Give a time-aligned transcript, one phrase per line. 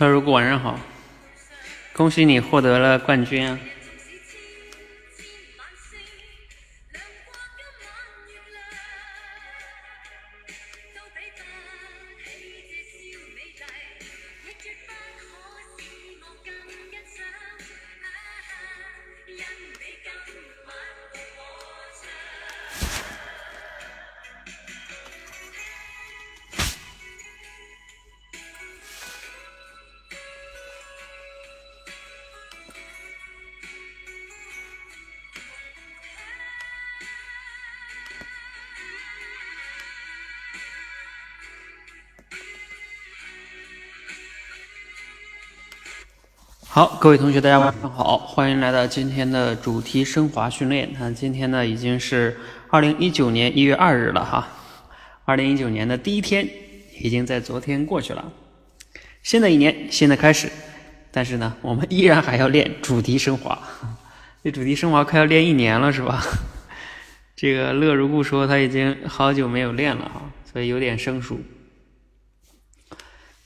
[0.00, 0.78] 那如果晚上好，
[1.92, 3.58] 恭喜你获得了冠军啊！
[46.70, 50.90] 好，各位同学，大家晚上好，欢迎来到今天的主题升华训练。
[51.00, 52.38] 那今天呢，已经是
[52.68, 54.46] 二零一九年一月二日了哈，
[55.24, 56.46] 二零一九年的第一天
[57.00, 58.30] 已经在昨天过去了，
[59.22, 60.52] 新的一年，新的开始，
[61.10, 63.58] 但是呢，我们依然还要练主题升华，
[64.44, 66.22] 这主题升华快要练一年了，是吧？
[67.34, 71.40] 这个乐如故说他已经好久没有练了哈，所以有点生疏。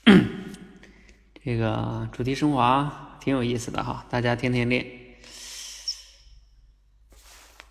[1.44, 3.10] 这个主题升华。
[3.22, 4.84] 挺有意思的哈，大家天天练。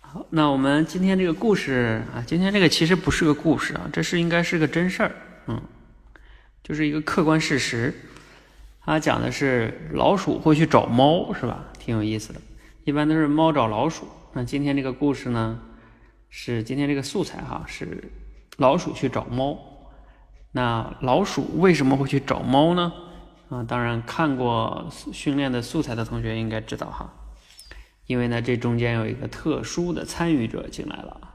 [0.00, 5.12] 好，那我们今天这个故事啊，今天这个其实不是个故事啊，这是应该是个真事儿，
[5.48, 5.62] 嗯，
[6.62, 7.92] 就是一个客观事实。
[8.80, 11.66] 它讲的是老鼠会去找猫，是吧？
[11.78, 12.40] 挺有意思的。
[12.84, 15.60] 一般都是猫找老鼠，那今天这个故事呢，
[16.30, 18.10] 是今天这个素材哈，是
[18.56, 19.58] 老鼠去找猫。
[20.52, 22.90] 那老鼠为什么会去找猫呢？
[23.52, 27.12] 啊，当然看过训练的素材的同学应该知道哈，
[28.06, 31.34] 因为呢这中间有一个特殊的参与者进来了，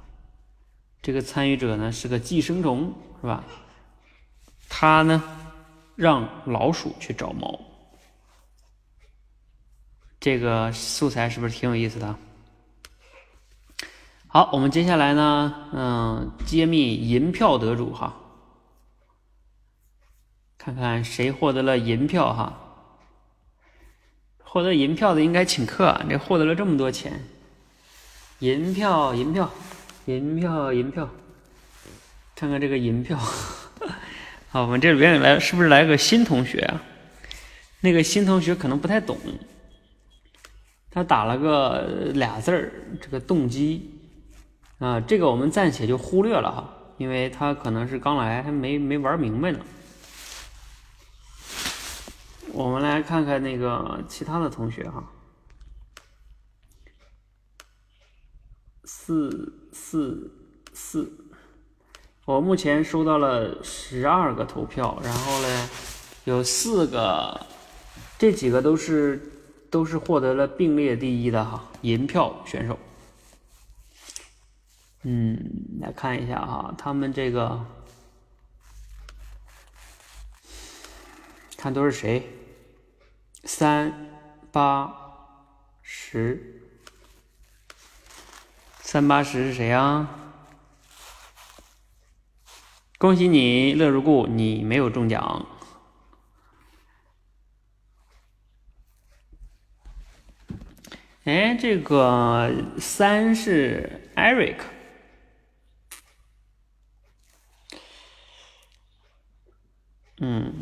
[1.00, 2.92] 这个参与者呢是个寄生虫，
[3.22, 3.44] 是吧？
[4.68, 5.22] 他呢
[5.96, 7.60] 让老鼠去找猫，
[10.20, 12.16] 这个素材是不是挺有意思的？
[14.26, 18.16] 好，我们接下来呢，嗯，揭秘银票得主哈。
[20.68, 22.60] 看看谁获得了银票哈？
[24.44, 27.24] 获得银票的应该请客，啊，这获得了这么多钱，
[28.40, 29.50] 银票银票
[30.08, 31.10] 银票银票，
[32.36, 33.18] 看看这个银票。
[34.52, 36.84] 好，我们这里边来是不是来个新同学啊？
[37.80, 39.18] 那个新同学可能不太懂，
[40.92, 43.90] 他打了个俩字儿，这个动机
[44.80, 49.60] 啊，这个我们暂且就忽略了哈，因为他可能是刚来，还没没玩明白呢。
[52.54, 55.04] 我们来看看那个其他的同学哈，
[58.84, 60.32] 四四
[60.74, 61.12] 四，
[62.26, 65.70] 我目前收到了十二个投票，然后呢，
[66.24, 67.46] 有四个，
[68.18, 69.32] 这几个都是
[69.70, 72.80] 都是获得了并列第一的哈，银票选手。
[75.04, 75.38] 嗯，
[75.80, 77.64] 来看一下哈，他们这个
[81.56, 82.28] 看都是谁。
[83.48, 84.12] 三
[84.52, 84.94] 八
[85.82, 86.62] 十，
[88.82, 90.34] 三八十是谁啊？
[92.98, 95.48] 恭喜你，乐如故，你没有中奖。
[101.24, 104.58] 哎，这个三是 Eric，
[110.18, 110.54] 嗯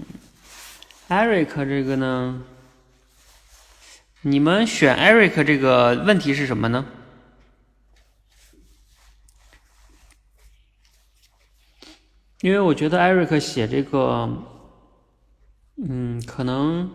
[1.10, 2.46] ，Eric 这个呢？
[4.28, 6.84] 你们选 Eric 这个问题是什么呢？
[12.42, 14.28] 因为我觉得 Eric 写这个，
[15.78, 16.90] 嗯，可能，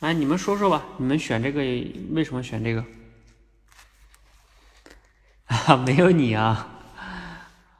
[0.00, 1.62] 哎，你们说说吧，你们选这个
[2.10, 2.84] 为什么选这个？
[5.48, 6.68] 啊，没有你啊，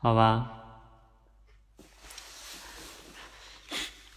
[0.00, 0.51] 好吧。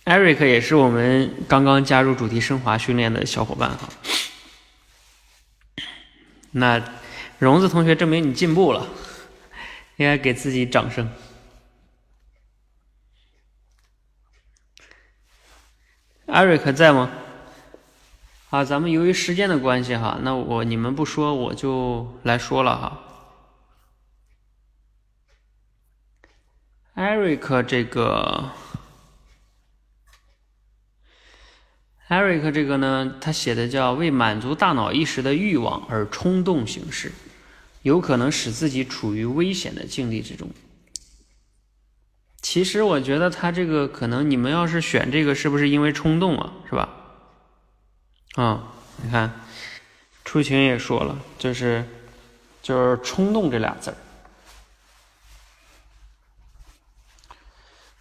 [0.06, 3.90] Eric 也是我们刚刚加入主题升华训练的小伙伴哈。
[6.52, 6.80] 那
[7.40, 8.88] 荣子同学证明你进步了，
[9.96, 11.12] 应该给自己掌声。
[16.28, 17.12] Eric 在吗？
[18.52, 23.00] 啊，咱们由于时间的关系哈，那我你们不说我就来说了哈。
[26.96, 28.52] Eric 这个。
[32.08, 37.12] Eric 这个呢，他写的叫为满足大脑一时的欲望而冲动行事，
[37.82, 40.50] 有可能使自己处于危险的境地之中。
[42.42, 46.54] 其实我觉得他这个可能，你们要是选这个，是不是因为冲动啊？
[46.70, 46.90] 是吧？
[48.36, 49.42] 啊，你看，
[50.24, 51.84] 出晴也说了，就是
[52.62, 53.98] 就是冲动这俩字儿。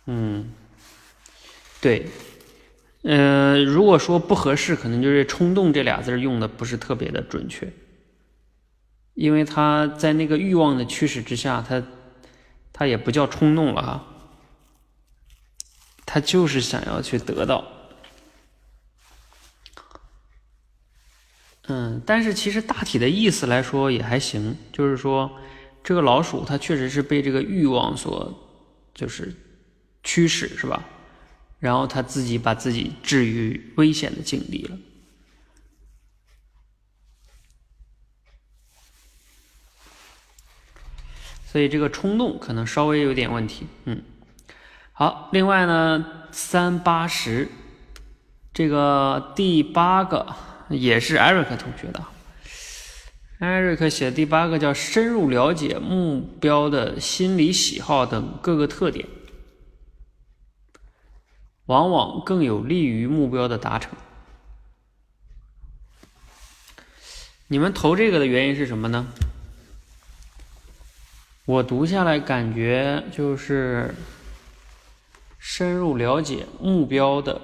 [0.06, 0.52] 嗯，
[1.80, 2.06] 对，
[3.04, 7.72] 呃，如果说不合适，可能就是“冲动”这俩字用的不是特别的准确，
[9.12, 11.82] 因为他在那个欲望的驱使之下，他
[12.72, 14.06] 他也不叫冲动了哈，
[16.06, 17.64] 他就是想要去得到。
[21.66, 25.30] 嗯，但是其实大体的意思来说也还行，就是说
[25.82, 28.32] 这个老鼠它确实是被这个欲望所
[28.94, 29.34] 就是。
[30.06, 30.84] 驱使是吧？
[31.64, 34.76] 然后他自己把自己置于危险的境地了，
[41.46, 43.66] 所以这个冲动可能稍微有点问题。
[43.86, 44.02] 嗯，
[44.92, 47.48] 好，另外呢，三八十
[48.52, 50.36] 这个第八个
[50.68, 52.04] 也是艾瑞克同学的，
[53.38, 59.08] 艾瑞克写的第八个叫深入了解目标的心理喜好等各个特点。
[61.66, 63.92] 往往更有利于目标的达成。
[67.46, 69.06] 你们投这个的原因是什么呢？
[71.46, 73.94] 我读下来感觉就是
[75.38, 77.40] 深入了解目标的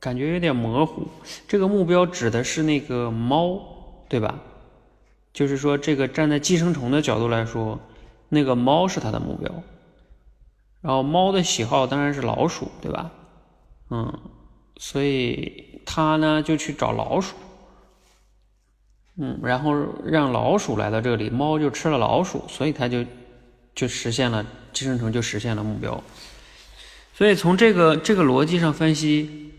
[0.00, 1.08] 感觉有点模糊。
[1.46, 4.40] 这个目标指的是那个猫，对吧？
[5.32, 7.80] 就是说，这个站在寄生虫的角度来说，
[8.28, 9.62] 那个猫是它的目标。
[10.80, 13.12] 然后，猫的喜好当然是老鼠，对吧？
[13.94, 14.10] 嗯，
[14.78, 17.36] 所以他呢就去找老鼠，
[19.18, 23.04] 嗯，然后让老鼠来到这里，猫就吃了老鼠，所以他就
[23.74, 26.02] 就实现了寄生虫就实现了目标。
[27.12, 29.52] 所以从这个这个逻辑上分析，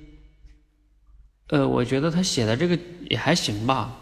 [1.49, 2.79] 呃，我觉得他写的这个
[3.11, 3.95] 也还行吧，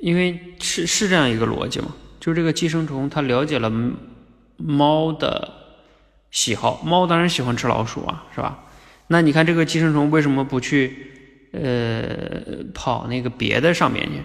[0.00, 3.70] 因为是是这样一个逻辑嘛，就这个寄生虫它了解了
[4.56, 5.65] 猫的。
[6.36, 8.62] 喜好猫当然喜欢吃老鼠啊，是吧？
[9.06, 14.22] 那你看这个寄生虫为什么不去呃跑那个别的上面去，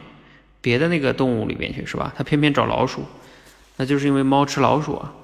[0.60, 2.14] 别的那个动物里边去，是吧？
[2.18, 3.06] 它偏偏找老鼠，
[3.78, 5.16] 那就是因为猫吃老鼠啊。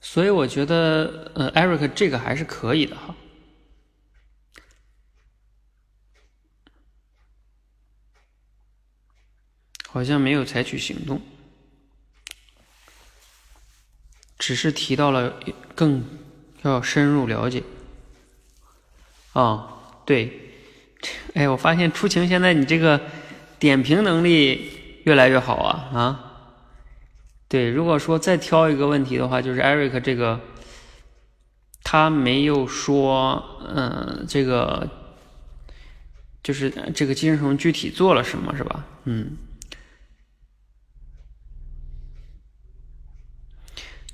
[0.00, 3.16] 所以我觉得呃，Eric 这个还是可以的哈，
[9.88, 11.20] 好像没有采取行动。
[14.42, 15.34] 只是提到了
[15.72, 16.04] 更
[16.62, 17.62] 要深入了解
[19.34, 19.68] 啊，
[20.04, 20.50] 对，
[21.34, 23.00] 哎，我发现出晴现在你这个
[23.60, 26.32] 点评能力越来越好啊啊，
[27.46, 30.40] 对，如果说再挑一个问题的话，就是 Eric 这个
[31.84, 34.88] 他没有说，嗯，这个
[36.42, 38.84] 就是这个寄生虫具体做了什么，是吧？
[39.04, 39.36] 嗯。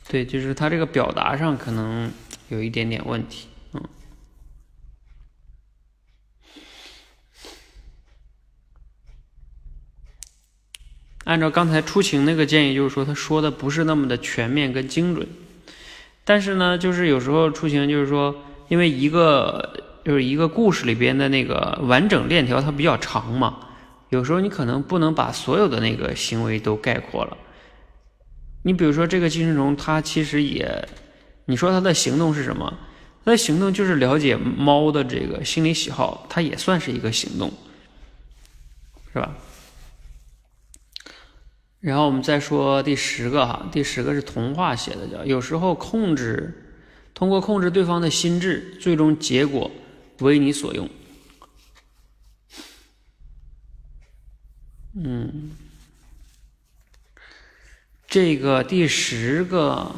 [0.09, 2.11] 对，就是他这个表达上可能
[2.49, 3.83] 有一点点问题，嗯。
[11.25, 15.29] 按照刚才出行那个建议，就是说他说的不是那么的全面跟精准，
[16.25, 18.35] 但是呢，就是有时候出行就是说，
[18.69, 23.59] 因为一个就是一个故事里边的那个完整链条它比较长嘛，
[24.09, 27.37] 有时候你可能不能把所有的那个行为都概括了。
[28.62, 30.88] 你比如说，这个寄生虫，它其实也，
[31.47, 32.79] 你说它的行动是什么？
[33.25, 37.53] 它的行动就是了解猫的这个心理喜好，它也算是一个行动，
[39.12, 39.37] 是吧？
[41.81, 46.75] 然后我们再说第十个哈，第十个是童话写的，叫有时候控制，
[47.15, 49.71] 通过控制对方的心智，最终结果
[50.21, 50.88] 为你所用。
[54.95, 55.50] 嗯。
[58.09, 59.95] 这个第十个，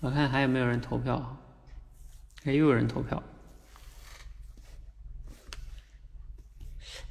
[0.00, 1.36] 我看还有没有人投票？
[2.44, 3.22] 哎，又有人投票。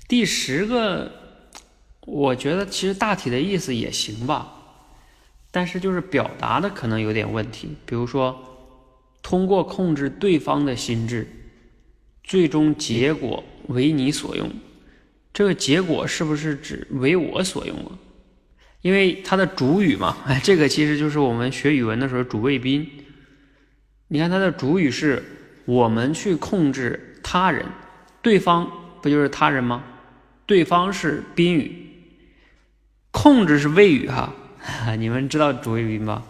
[0.07, 1.11] 第十个，
[2.07, 4.51] 我觉得其实大体的意思也行吧，
[5.51, 7.77] 但是就是表达的可能有点问题。
[7.85, 8.43] 比如说，
[9.21, 11.27] 通过控制对方的心智，
[12.23, 14.51] 最终结果为你所用。
[15.33, 17.91] 这个结果是不是指为我所用啊？
[18.81, 22.89] 因为它的主语嘛，哎， 这个其实就是我们学语文的时候主谓宾。
[24.07, 25.23] 你看它的主语是
[25.65, 27.65] 我们去控制他人，
[28.21, 28.69] 对方
[29.01, 29.83] 不就是他人吗？
[30.45, 31.73] 对方是宾语，
[33.11, 34.33] 控制是谓语哈。
[34.99, 36.23] 你们知道主谓宾吧？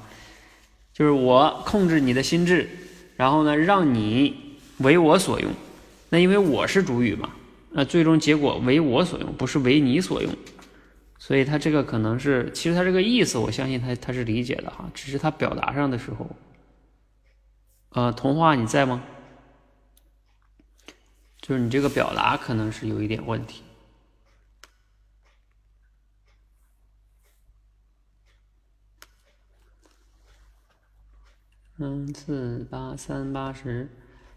[0.94, 2.70] 就是我控制你的心智，
[3.16, 5.52] 然后呢，让你为我所用。
[6.10, 7.30] 那因为我是主语嘛，
[7.72, 10.36] 那最终结果为我所用，不是为你所用。
[11.18, 16.30] 所以他这个可能是，其实他这个意思，我相信他他是理解的哈，只是他表达上的时候，
[17.90, 19.04] 呃，童话你在吗？
[21.40, 23.64] 就是你这个表达可能是有一点问题。
[31.78, 33.90] 嗯，四八三八十，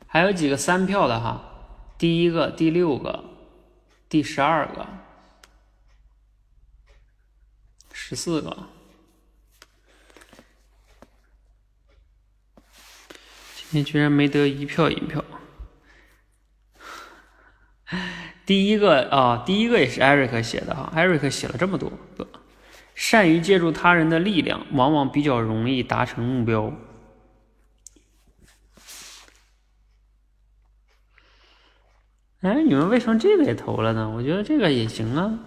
[0.07, 1.54] 还有几个三票的哈？
[2.05, 3.25] 第一个、第六个、
[4.11, 4.87] 第十二个、
[7.95, 8.69] 十四个，
[13.57, 15.25] 今天居然没得一票银票。
[18.45, 21.91] 第一个啊，第一个也是艾瑞克写的哈，艾瑞克写了这么多，
[22.95, 26.71] 善于借助他人的力量，往往比较容易达成目标。
[32.45, 34.07] 哎，你们为什么这个也投了呢？
[34.07, 35.39] 我觉得这个也行啊。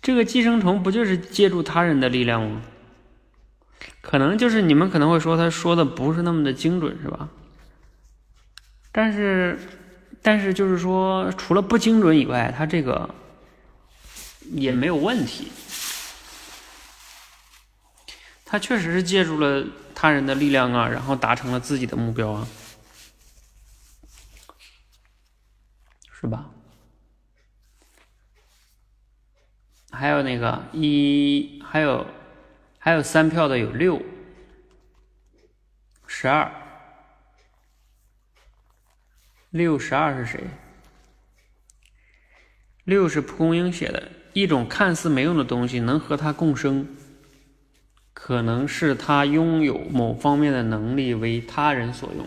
[0.00, 2.62] 这个寄生虫不就是借助他人的力量吗？
[4.00, 7.28] 可能就是你们可能会说他说的不是那么的精准，是吧？
[8.90, 9.58] 但是，
[10.22, 13.14] 但是就是说，除了不精准以外，他这个
[14.50, 15.52] 也没有问题。
[18.46, 19.62] 他确实是借助了
[19.94, 22.48] 他人的力量啊，然后达成了自己的目标啊。
[26.22, 26.48] 是吧？
[29.90, 32.06] 还有那个一，还有
[32.78, 34.00] 还有三票的有六、
[36.06, 36.48] 十二、
[39.50, 40.44] 六十二是谁？
[42.84, 46.96] 六是蒲公英写的，一种看似没用的东西能和它共生，
[48.14, 52.24] 可能是他拥有某方面的能力为他人所用。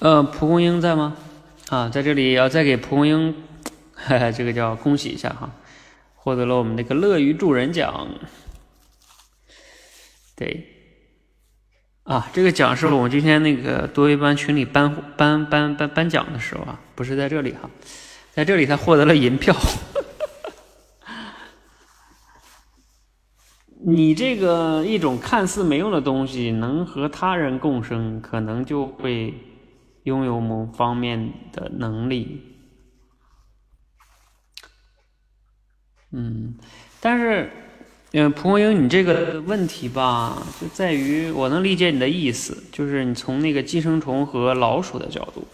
[0.00, 1.16] 呃，蒲公英在吗？
[1.70, 3.34] 啊，在这里要再给蒲公英，
[4.36, 5.50] 这个叫恭喜一下哈，
[6.14, 8.06] 获得了我们那个乐于助人奖。
[10.36, 10.68] 对，
[12.04, 17.68] 啊，这个奖是我们今天那个多维班群里颁颁颁颁颁奖的时候啊，不是在这里哈，
[18.32, 19.52] 在这里他获得了银票。
[23.84, 29.34] 你这个一种看似没用的东西，能和他人共生，可能就会。
[30.08, 32.42] 拥有某方面的能力，
[36.10, 36.58] 嗯，
[36.98, 37.52] 但是，
[38.12, 45.46] 嗯，蒲公英，你这个问题吧，就在于我能理解你的意思，就是你从那个寄生虫和老鼠的角度，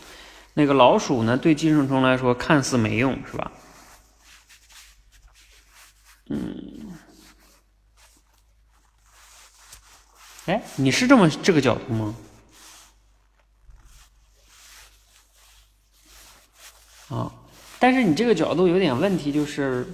[0.54, 3.50] 那个老鼠呢，对寄生虫来说看似没用，是吧？
[6.30, 6.92] 嗯，
[10.46, 12.14] 哎，你是这么这个角度吗？
[17.14, 17.32] 啊，
[17.78, 19.86] 但是你这个角度有点问题，就是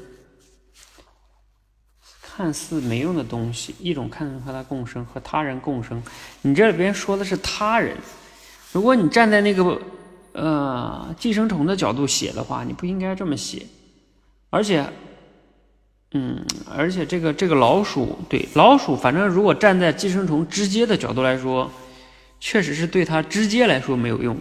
[2.23, 6.03] 看似没用的东西，一种看和它共生，和他人共生。
[6.41, 7.95] 你这里边说的是他人，
[8.73, 9.79] 如果你站在那个
[10.33, 13.67] 呃寄生虫的角度写的话，你不应该这么写。
[14.49, 14.85] 而且，
[16.13, 16.43] 嗯，
[16.75, 21.71] 而且这个这个老鼠，对老鼠，反正如果站在寄生虫直接的角度来说，
[22.41, 24.35] 确实是对它直接来说没有用。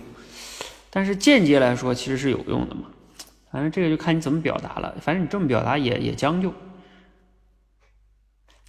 [0.89, 2.83] 但是间接来说，其实是有用的嘛。
[3.51, 4.95] 反正这个就看你怎么表达了。
[5.01, 6.53] 反正你这么表达也也将就。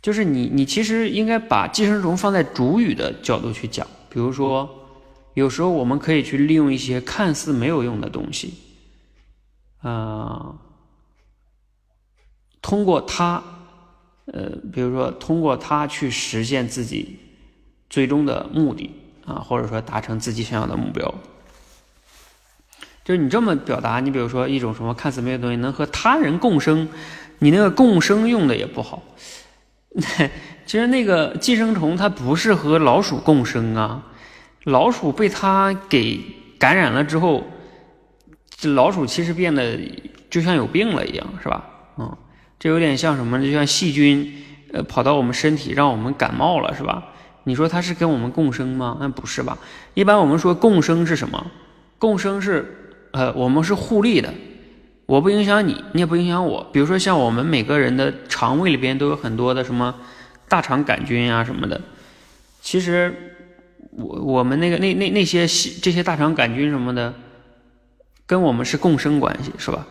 [0.02, 3.86] 就是你你其实应该把寄生虫放在主语的角度去讲。
[4.08, 4.68] 比如说，
[5.34, 8.54] 有时候我们可以去利用一些看似没有用的东西，
[9.82, 10.56] 啊，
[12.62, 13.44] 通过它，
[14.24, 17.18] 呃，比如说通过它去实现自己
[17.90, 18.90] 最终的目的
[19.26, 21.14] 啊，或者说达成自己想要的目标。
[23.10, 26.88] 就你这么表达，你比如说一种什么看似没有东西能和他人共生，
[27.40, 29.02] 你那个共生用的也不好。
[30.64, 34.00] 其实那个寄生虫它不是和老鼠共生啊，
[34.62, 36.20] 老鼠被它给
[36.56, 37.42] 感染了之后，
[38.48, 39.76] 这老鼠其实变得
[40.30, 41.64] 就像有病了一样，是吧？
[41.98, 42.16] 嗯，
[42.60, 43.42] 这有点像什么？
[43.42, 44.32] 就像细菌
[44.72, 47.02] 呃跑到我们身体让我们感冒了，是吧？
[47.42, 48.98] 你说它是跟我们共生吗？
[49.00, 49.58] 那不是吧？
[49.94, 51.44] 一般我们说共生是什么？
[51.98, 52.76] 共生是。
[53.12, 54.32] 呃，我们是互利的，
[55.06, 56.64] 我不影响你，你也不影响我。
[56.72, 59.94] 比如说，像我们每个人的肠胃里边都有很多的什么
[60.48, 61.80] 大肠杆菌啊什么的，
[62.60, 63.12] 其实
[63.90, 65.40] 我我们那个那那那些
[65.80, 67.12] 这些大肠杆菌什么的，
[68.26, 69.86] 跟我们是共生关系，是吧？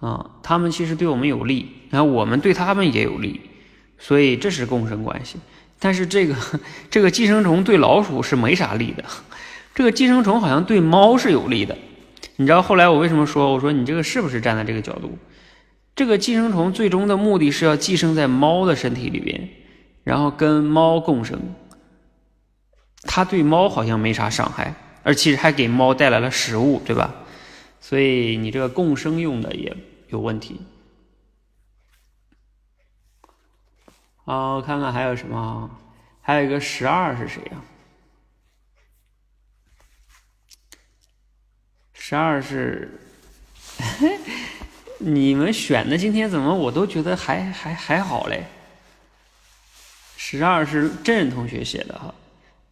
[0.00, 3.40] 啊，他们其实对我们有利，然后我们对他们也有利，
[3.98, 5.38] 所以这是共生关系。
[5.78, 6.34] 但是这个
[6.90, 9.04] 这个寄生虫对老鼠是没啥利的，
[9.74, 11.76] 这个寄生虫好像对猫是有利的。
[12.36, 13.52] 你知道后来我为什么说？
[13.52, 15.18] 我说你这个是不是站在这个角度？
[15.94, 19.48] 这个寄生虫最终的目的是要寄生在猫的身体里边，
[20.02, 21.40] 然后跟猫共生。
[23.02, 24.74] 它对猫好像没啥伤害，
[25.04, 27.14] 而其实还给猫带来了食物，对吧？
[27.80, 29.76] 所以你这个共生用的也
[30.08, 30.60] 有问题。
[34.24, 35.70] 好，我看看还有什么？
[36.20, 37.62] 还有一个十二是谁呀？
[42.06, 43.00] 十二是，
[45.00, 48.44] 你们选的今天怎么我都觉得还还还好嘞。
[50.14, 52.14] 十二是郑同学写的哈，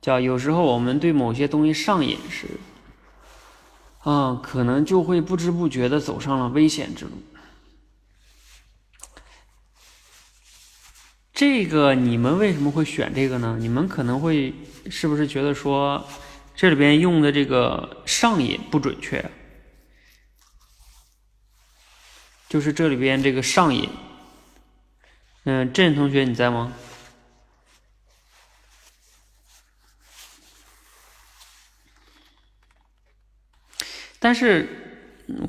[0.03, 2.47] 叫有时候我们对某些东西上瘾时，
[4.01, 7.13] 啊，可能就会不知不觉的走上了危险之路。
[11.33, 13.57] 这个你们为什么会选这个呢？
[13.59, 14.53] 你们可能会
[14.91, 16.07] 是不是觉得说？
[16.55, 19.31] 这里边用的这个上瘾不准确，
[22.49, 23.89] 就是这里边这个上瘾。
[25.45, 26.73] 嗯，郑同学你在吗？
[34.21, 34.69] 但是，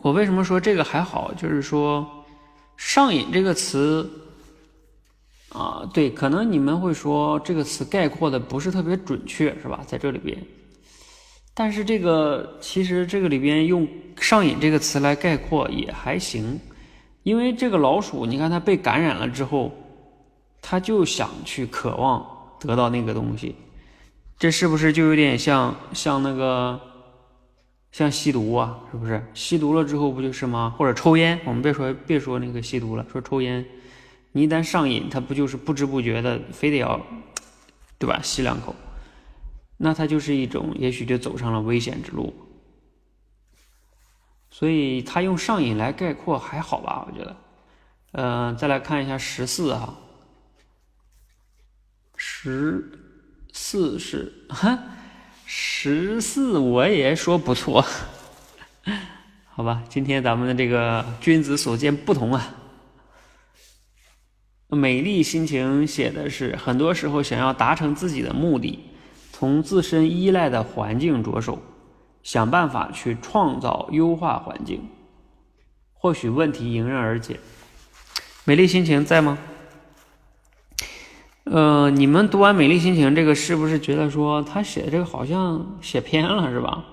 [0.02, 1.32] 我为什么说这个还好？
[1.36, 2.26] 就是说，
[2.76, 4.10] 上瘾这个词，
[5.50, 9.84] 啊，对，可能你们会说这个词概括的不是特别准确，是吧？
[9.86, 10.44] 在这里边。
[11.54, 13.88] 但是这个其实这个里边用
[14.20, 16.60] “上瘾”这个词来概括也还行，
[17.22, 19.72] 因为这个老鼠，你看它被感染了之后，
[20.62, 22.26] 它就想去渴望
[22.60, 23.56] 得到那个东西，
[24.39, 26.80] 这是不是就有点像像那个
[27.92, 28.80] 像吸毒啊？
[28.92, 30.74] 是不是吸毒了之后不就是吗？
[30.76, 33.63] 或者抽烟，我们别说别说那个吸毒了，说抽烟，
[34.32, 37.00] 你一旦上瘾，它不就是不知不觉的非得要，
[38.00, 38.20] 对吧？
[38.24, 38.74] 吸两口。
[39.86, 42.34] 那它就是一种，也许就走上了危险之路，
[44.50, 47.06] 所以他用上瘾来概括还好吧？
[47.06, 47.36] 我觉得，
[48.13, 49.93] 嗯，再来看一下十四哈，
[52.15, 52.98] 十
[53.52, 54.80] 四是哈，
[55.46, 57.86] 十四我也说不错，
[59.52, 59.84] 好吧？
[59.89, 62.56] 今天咱们的这个君子所见不同啊。
[64.69, 68.80] 美丽心情写的是，很多时候想要达成自己的目的。
[69.43, 71.62] 从自身依赖的环境着手，
[72.23, 74.89] 想办法去创造优化环境，
[75.91, 77.41] 或许问题迎刃而解。
[78.45, 79.38] 美丽心情在吗？
[81.43, 86.86] 呃，你们读完《美丽心情》这个，是不是觉得说他写的这个好像写偏了，是吧？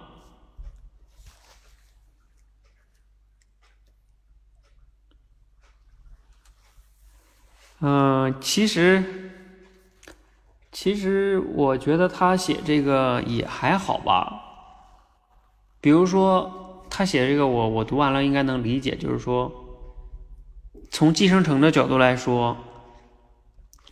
[7.78, 9.19] 嗯，其实。
[10.72, 14.40] 其实我觉得他写这个也还好吧，
[15.80, 19.50] 比如说他写这个，我我读完了应该能理解，就是说，
[20.90, 22.56] 从寄生虫的角度来说，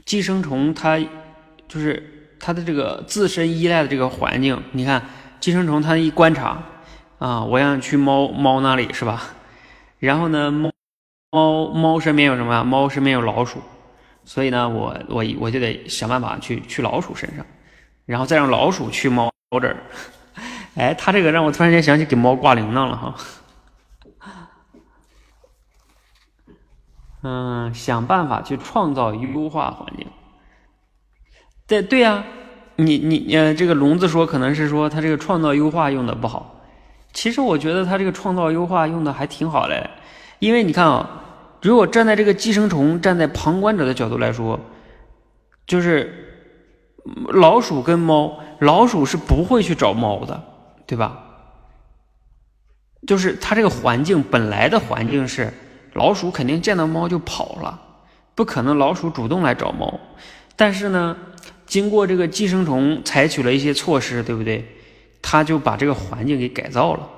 [0.04, 0.98] 寄生虫它
[1.66, 5.02] 就是它的这个自身依赖的这个环境，你看
[5.40, 6.62] 寄生虫它一观察
[7.18, 9.24] 啊，我想去猫猫那里是吧？
[9.98, 10.70] 然后呢，猫
[11.30, 12.62] 猫猫身边有什么呀？
[12.62, 13.60] 猫身边有老鼠。
[14.28, 17.46] 所以呢，我我我就得想办法去去老鼠身上，
[18.04, 19.78] 然后再让老鼠去猫这儿。
[20.76, 23.14] 哎，他这个让我突然间想起给猫挂铃铛了哈。
[27.22, 30.06] 嗯，想办法去创造优化环境。
[31.66, 32.22] 对对呀，
[32.76, 36.60] 你你呃，这个聋子说可能是说他这个创造优化用的不好，
[37.14, 39.88] 其实我觉得他这个创造优化用的还挺好嘞，
[40.38, 41.24] 因为你看啊。
[41.62, 44.60] 如果站在这个寄生虫站在旁观者的角度来说，
[45.66, 46.12] 就是
[47.28, 50.42] 老鼠跟猫，老鼠是不会去找猫的，
[50.86, 51.24] 对吧？
[53.06, 55.52] 就是它这个环境本来的环境是，
[55.94, 57.80] 老鼠肯定见到猫就跑了，
[58.34, 59.98] 不可能老鼠主动来找猫。
[60.56, 61.16] 但是呢，
[61.66, 64.66] 经过这个寄生虫采取了一些措施，对不对？
[65.22, 67.08] 它就把这个环境给改造了，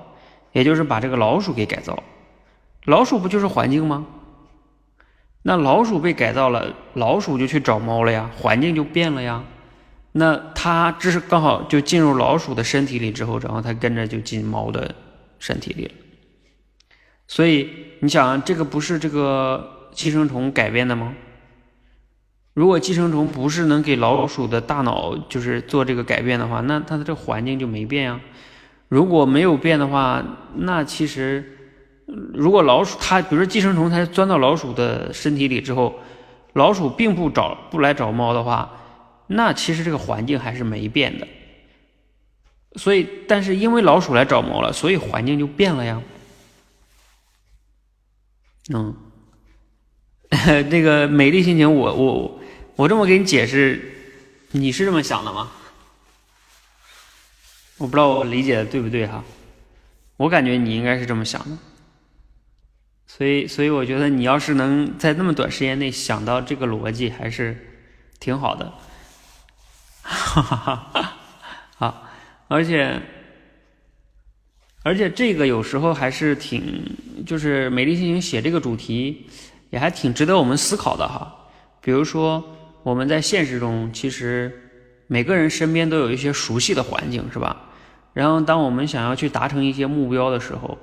[0.53, 2.03] 也就是把这个老鼠给改造。
[2.85, 4.07] 老鼠不就是环境吗？
[5.43, 9.43] 那老鼠被改造了，老鼠就去找猫了呀，环境就变了呀。
[10.13, 14.95] 那它这是刚好就进入老鼠的身体里之后，然后它跟着就进猫的
[15.39, 15.93] 身体里了。
[17.29, 17.69] 所以
[18.01, 21.15] 你想，这个不是这个寄生虫改变的吗？
[22.53, 28.21] 如果寄生虫不是能给老鼠的大脑就是做这个改变的话，那它的这环境就没变呀。
[28.89, 30.23] 如果没有变的话，
[30.57, 31.60] 那其实
[32.35, 36.01] 如果老鼠它，比如说寄生虫它钻到老鼠的身体里之后，
[36.55, 38.71] 老鼠并不找不来找猫的话，
[39.29, 41.29] 那其实这个环境还是没变的。
[42.77, 46.03] 所以，但是因为老鼠来找猫了，所以环境就变了呀。
[48.73, 48.95] 嗯，
[50.71, 52.41] 那个美丽心情，我我
[52.77, 53.93] 我这么给你解释，
[54.53, 55.51] 你是这么想的吗？
[57.79, 59.25] 我不知道我理解的对不对哈，
[60.17, 61.57] 我感觉你应该是这么想的。
[63.13, 67.57] 所以，所以我觉得你要是能在那么短时间内想到这个逻辑，还是
[68.21, 68.73] 挺好的。
[70.01, 71.17] 哈哈哈，
[71.77, 72.07] 好。
[72.47, 73.03] 而且，
[74.85, 76.97] 而且这个有时候还是挺，
[77.27, 79.27] 就是美丽心情写这个主题，
[79.71, 81.49] 也还挺值得我们思考的哈。
[81.81, 84.71] 比如说，我们在现实中，其实
[85.09, 87.71] 每个人身边都有一些熟悉的环境，是吧？
[88.13, 90.79] 然后，当我们想要去达成一些目标的时候，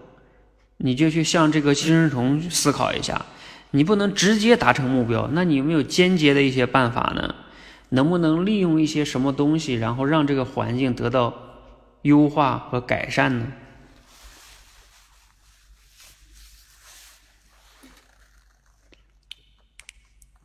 [0.78, 3.26] 你就去向这个寄生虫思考一下，
[3.72, 7.36] 你不能直接达成目标，那你有没有间接的一些办法呢？
[7.90, 11.44] 能不能利用一些什么东西，然后让这个环境得到？
[12.04, 13.48] 优化和改善呢？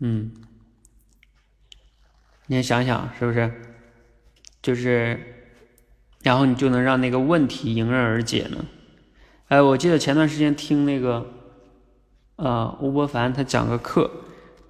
[0.01, 0.33] 嗯，
[2.47, 3.53] 你想想是不是？
[4.61, 5.45] 就是，
[6.23, 8.65] 然后你就能让那个问题迎刃而解呢？
[9.53, 11.27] 哎，我记得前段时间听那个，
[12.37, 14.11] 呃，吴伯凡他讲个课，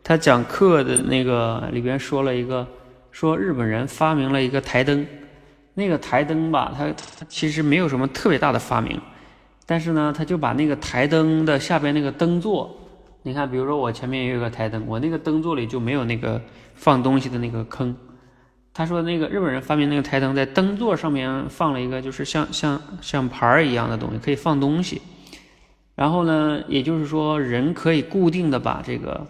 [0.03, 2.67] 他讲课的那个里边说了一个，
[3.13, 5.07] 说日本人发明了一个台灯。
[5.75, 6.93] 那个台灯吧，它
[7.29, 9.01] 其实没有什么特别大的发明，
[9.67, 12.77] 但是呢，他就把那个台灯的下边那个灯座，
[13.23, 16.43] 你看，比如说我前面也有个台灯，我那个灯座里就没有那个
[16.75, 17.97] 放东西的那个坑。
[18.75, 25.03] 他说那个日本人发明那个台灯，在灯座上面放了一个就是像像像盘儿一样的东西，可以放东西。
[25.95, 29.27] 然后呢，也就是说人可以固定的把这个。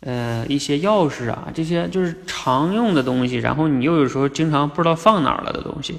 [0.00, 5.98] 呃，一些钥匙啊，这些就是常用的东西，然后你又有时候经常不知道放哪儿了的东西，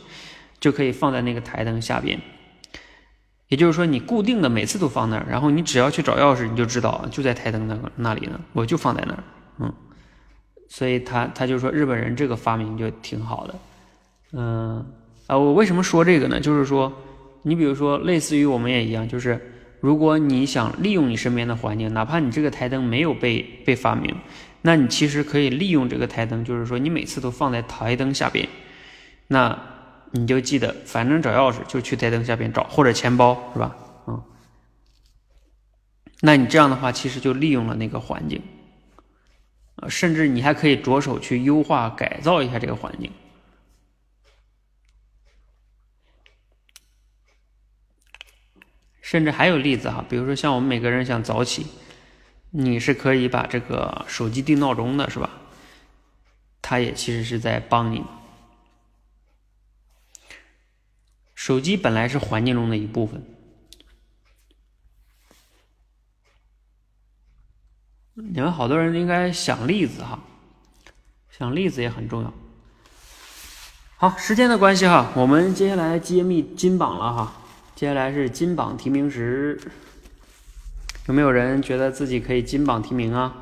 [0.60, 2.18] 就可以放在那个台灯下边。
[3.48, 9.24] 也就是说，你固定的每次都放那儿，然后你只要去找钥匙，你就知道就在台灯那个那里呢，我就放在那儿。
[9.60, 9.74] 嗯，
[10.68, 13.56] 所以他他就说日本人这个发明就挺好的。
[14.34, 14.86] 嗯
[15.28, 16.40] 啊，我为什么说这个呢？
[16.40, 16.92] 就是说，
[17.44, 19.54] 你比如说，类似于我们也一样，就是。
[19.80, 24.14] 如果你想利用你身边的环境，哪怕你这个台灯没有被被发明，
[24.64, 28.50] 那你其实可以利用这个台灯，就是说你每次都放在台灯下边，
[29.28, 29.56] 那
[30.10, 33.78] 你就记得，反正找钥匙就去台灯下边找，或者钱包是吧？
[34.08, 34.20] 嗯，
[36.22, 38.42] 那你这样的话，其实就利用了那个环境，
[39.90, 43.12] 甚至你还可以着手去优化改造一下这个环境。
[49.02, 51.68] 甚至还有例子哈，比如说像我们每个人想早起，
[52.50, 55.30] 你是可以把这个手机定闹钟的，是吧？
[56.62, 58.04] 它也其实是在帮你。
[61.34, 63.24] 手机本来是环境中的一部分，
[68.20, 70.20] 你们好多人应该想例子哈，
[71.30, 72.34] 想例子也很重要。
[73.96, 77.34] 好，时间的关系哈，我们接下来揭秘金榜了哈。
[77.76, 79.62] 接下来是金榜题名时，
[81.06, 83.36] 有没有人觉得自己可以金榜题名啊？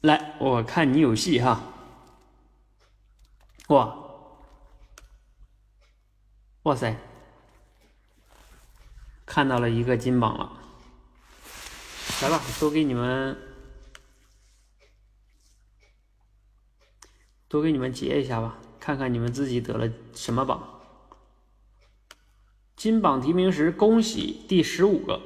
[0.00, 1.60] 来，我看你有戏哈！
[3.68, 3.94] 哇，
[6.62, 6.96] 哇塞，
[9.32, 10.52] 看到了一个金榜了，
[12.20, 13.34] 来吧，都给你们。
[17.48, 20.82] 都给你们截一下吧，看看你们自己得了什么榜。
[22.76, 25.22] 金榜题名时，恭喜第十五个。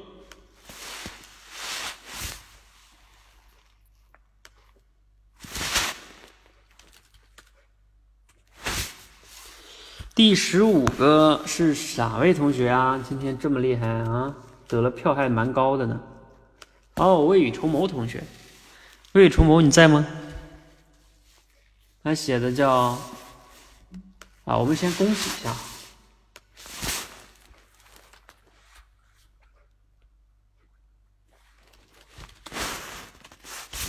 [10.17, 12.99] 第十五个是哪位同学啊？
[13.07, 14.35] 今天这么厉害啊？
[14.67, 16.01] 得了票还蛮高的呢。
[16.95, 18.23] 哦，未雨绸缪同学，
[19.11, 20.03] 未雨绸缪你在吗？
[22.03, 22.97] 他写的叫
[24.45, 25.55] 啊，我们先恭喜一下，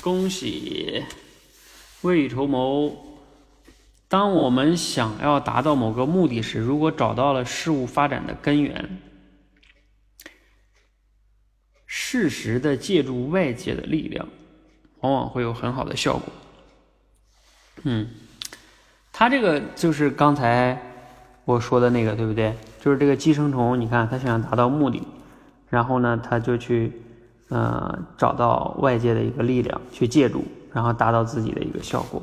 [0.03, 1.03] 恭喜
[2.03, 3.18] 未雨绸缪。
[4.09, 8.99] 当我们想要达到某个目的时，如果找到了事物发展的根源，
[11.85, 14.27] 适时的借助外界的力量，
[15.01, 16.33] 往往会有很好的效果。
[17.83, 18.09] 嗯，
[19.13, 20.81] 它这个就是刚才
[21.45, 22.57] 我说的那个，对不对？
[22.81, 25.03] 就是这个寄生虫，你看它想达到目的，
[25.69, 26.93] 然后呢，它就去
[27.51, 32.23] 呃找到外界的一个力量去借助，然后达到自己的一个效果。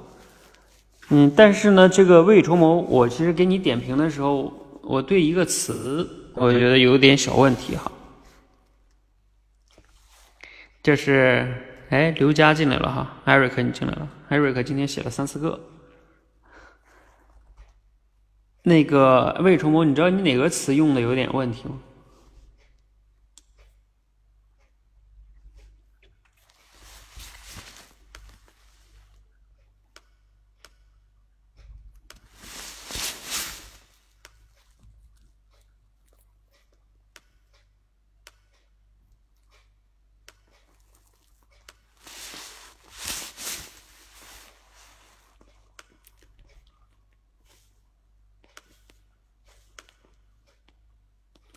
[1.10, 7.91] 嗯，但是呢，这个未雨绸缪，我其实给你点评的时候，我对一个词，我觉得有点小问题哈。
[10.82, 15.60] 这是，哎，刘佳进来了哈，艾瑞克你进来了，艾瑞克今天写了三四个。
[18.63, 21.80] 那个未雨绸缪，你知道你哪个词用的有点问题吗？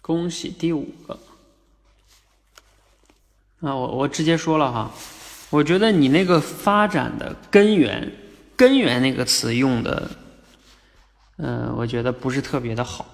[0.09, 1.19] 恭喜第五个
[3.61, 3.77] 啊！
[3.77, 4.91] 我我直接说了哈，
[5.51, 8.11] 我觉得你那个发展的根源，
[8.57, 10.11] 根源那个词用的，
[11.37, 13.05] 嗯，我觉得不是特别的好，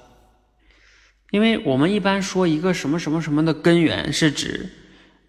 [1.33, 4.71] 因为我们一般说一个什么什么什么的根源，是指，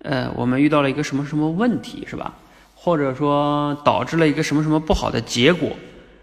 [0.03, 2.31] 呃，我们遇到了一个什么什么问题，是吧？
[2.75, 5.75] 或者说导致了一个什么什么不好的结果，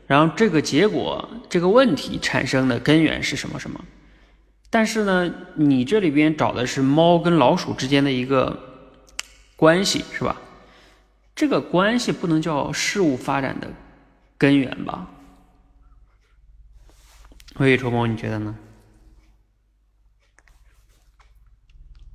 [0.07, 3.85] 然后这个结果这个问题产生的根源是什么什么？
[4.75, 8.59] 但是呢，你这里边找的是猫跟老鼠之间的一个
[9.55, 10.41] 关系，是吧？
[11.35, 13.71] 这个关系不能叫事物发展的
[14.39, 15.11] 根源吧？
[17.57, 18.57] 未雨绸缪，你觉得呢？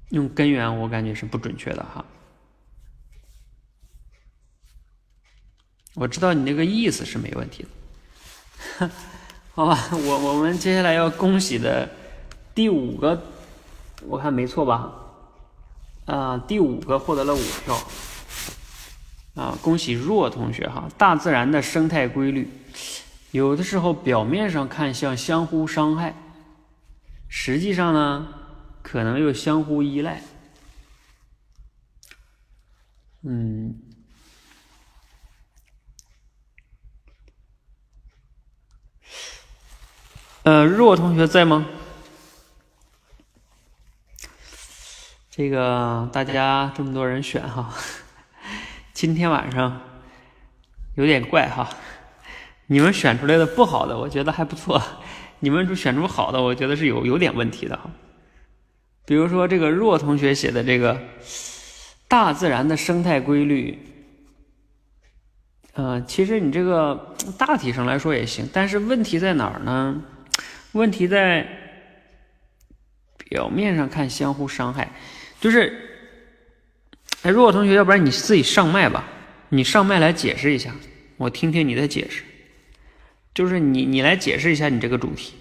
[0.10, 2.04] 用根源，我感觉是不准确的哈。
[5.94, 7.68] 我知道你那个意思是没问题
[8.80, 8.90] 的，
[9.54, 9.90] 好吧？
[9.92, 11.88] 我我们接下来要恭喜的。
[12.58, 13.22] 第五个，
[14.08, 14.92] 我看没错吧？
[16.06, 17.78] 啊，第五个获得了五票。
[19.36, 20.90] 啊，恭喜若同学哈！
[20.98, 22.50] 大自然的生态规律，
[23.30, 26.16] 有的时候表面上看像相互伤害，
[27.30, 28.28] 实际上呢，
[28.82, 30.24] 可能又相互依赖。
[33.22, 33.80] 嗯，
[40.42, 41.68] 呃，若同学在吗？
[45.38, 47.72] 这个大家这么多人选哈，
[48.92, 49.80] 今天晚上
[50.96, 51.70] 有点怪哈。
[52.66, 54.82] 你们选出来的不好的，我觉得还不错；
[55.42, 57.88] 你们选出好的，我觉得是有有点问题的哈。
[59.06, 61.00] 比如说这个若同学写的这个
[62.08, 63.78] 大自然的生态规律，
[65.74, 70.02] 呃，其实你这个大体上来说也行，但是问题在哪儿呢？
[70.72, 71.48] 问题在
[73.30, 74.92] 表面上看相互伤害。
[75.40, 75.72] 就是，
[77.22, 79.08] 哎，若同学，要不然你自己上麦吧，
[79.50, 80.76] 你上麦来解释一下，
[81.18, 82.24] 我听听你的解释。
[83.34, 85.36] 就是你，你来解释一下你这个主题，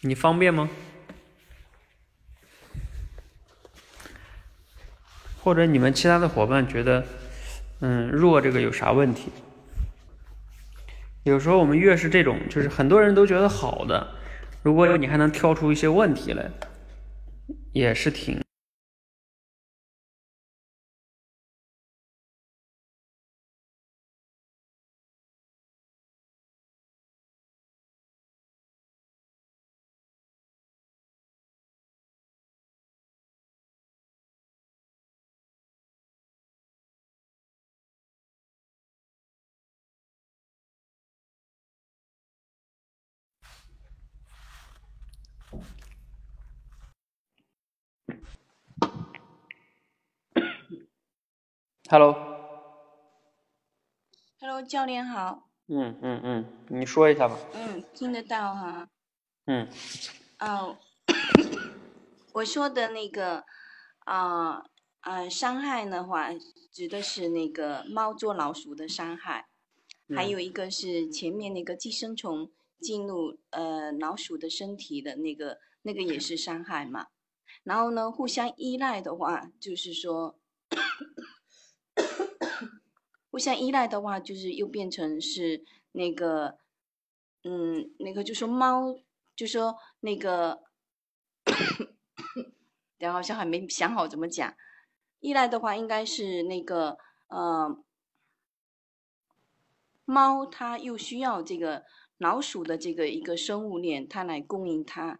[0.00, 0.68] 你方便吗？
[5.40, 7.06] 或者你们其他的伙伴觉得，
[7.80, 9.30] 嗯，若这个有啥问题？
[11.24, 14.06] 有时候我们越是这种，就是很多人都觉得好的，
[14.62, 16.50] 如果有你还能挑出一些问题来，
[17.72, 18.43] 也是挺。
[51.90, 52.22] Hello，Hello，
[54.62, 55.50] 教练好。
[55.66, 57.36] 嗯嗯嗯，你说一下吧。
[57.52, 58.88] 嗯，听得到哈。
[59.44, 59.68] 嗯。
[60.38, 60.78] 哦，
[62.32, 63.44] 我说的那个
[64.06, 64.64] 啊
[65.00, 66.30] 啊伤害的话，
[66.72, 69.48] 指的是那个猫捉老鼠的伤害，
[70.16, 77.08] 还有一个是前面那个寄生虫进入呃老鼠的身体的那个，那个也是伤害嘛。
[77.62, 80.38] 然后呢，互相依赖的话，就是说。
[83.34, 86.56] 互相依赖的话，就是又变成是那个
[87.42, 88.94] 嗯，那个就说猫，
[89.34, 90.62] 就说那个，
[92.96, 94.54] 然后好像还没想好怎么讲。
[95.18, 97.76] 依赖的话，应该是那个呃，
[100.04, 101.82] 猫它又需要这个
[102.18, 105.18] 老鼠的这个一个生物链，它来供应它，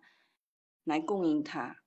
[0.84, 1.78] 来供应它，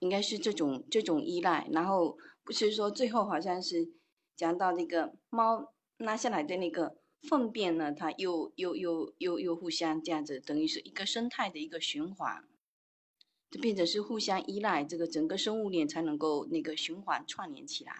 [0.00, 1.66] 应该是这种这种依赖。
[1.72, 3.94] 然后不是说最后好像是
[4.38, 6.96] 讲到那个猫拉下来的那个
[7.28, 12.44] 粪便呢，它又又又又又互相这样子，等于是一个生态的一个循环。
[13.50, 17.92] 就变成是互相依赖，这个整个生物链才能够那个循环串联起来。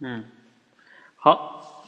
[0.00, 0.24] 嗯，
[1.14, 1.84] 好，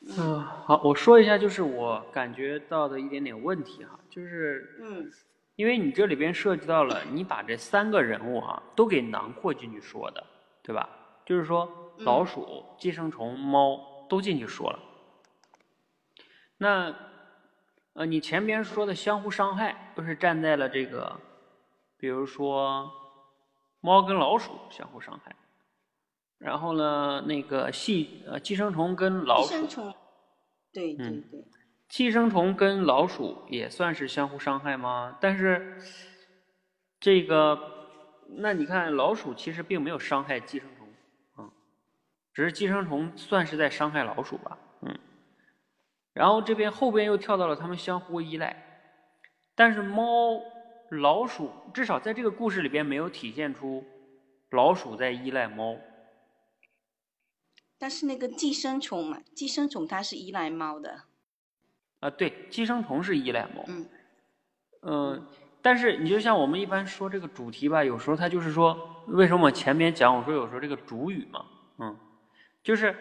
[0.00, 5.12] 嗯，好，我说一下，就是我感觉到的一点点问题哈，就是，嗯，
[5.56, 10.26] 因为你这里边涉及到了，你把这三个人物哈都给囊括进去说的，
[10.70, 10.88] 对吧？
[11.26, 14.78] 就是说老鼠、寄生虫、猫都进去说了，
[16.58, 16.94] 那。
[17.92, 21.20] 呃，你前边说的相互伤害，都是站在了这个，
[21.98, 22.88] 比如说
[23.80, 25.34] 猫跟老鼠相互伤害，
[26.38, 29.94] 然后呢，那个细呃寄生虫跟老鼠，寄生虫，
[30.72, 31.44] 对对对，
[31.88, 35.18] 寄生虫跟老鼠也算是相互伤害吗？
[35.20, 35.76] 但是
[37.00, 37.79] 这个，
[38.36, 40.88] 那你看老鼠其实并没有伤害寄生虫，
[41.38, 41.50] 嗯，
[42.32, 44.98] 只是寄生虫算是在伤害老鼠吧，嗯。
[46.12, 48.54] 然后这边后边又跳到了他们相互依赖，
[49.54, 50.40] 但是猫、
[50.90, 53.84] 老鼠至少在这个故事里边没有体现出
[54.50, 55.76] 老鼠在依赖猫。
[57.78, 61.04] 但是那个寄生虫嘛，寄生虫它是依赖猫的。
[62.00, 63.64] 啊，对，寄生虫是依赖猫。
[63.66, 63.88] 嗯。
[64.82, 65.26] 嗯，
[65.62, 71.44] 但是你就像我们一般说这个主题吧，有时候它就是说，为什么我前面讲我说有时候这个主语嘛，
[71.78, 71.96] 嗯，
[72.62, 72.94] 就是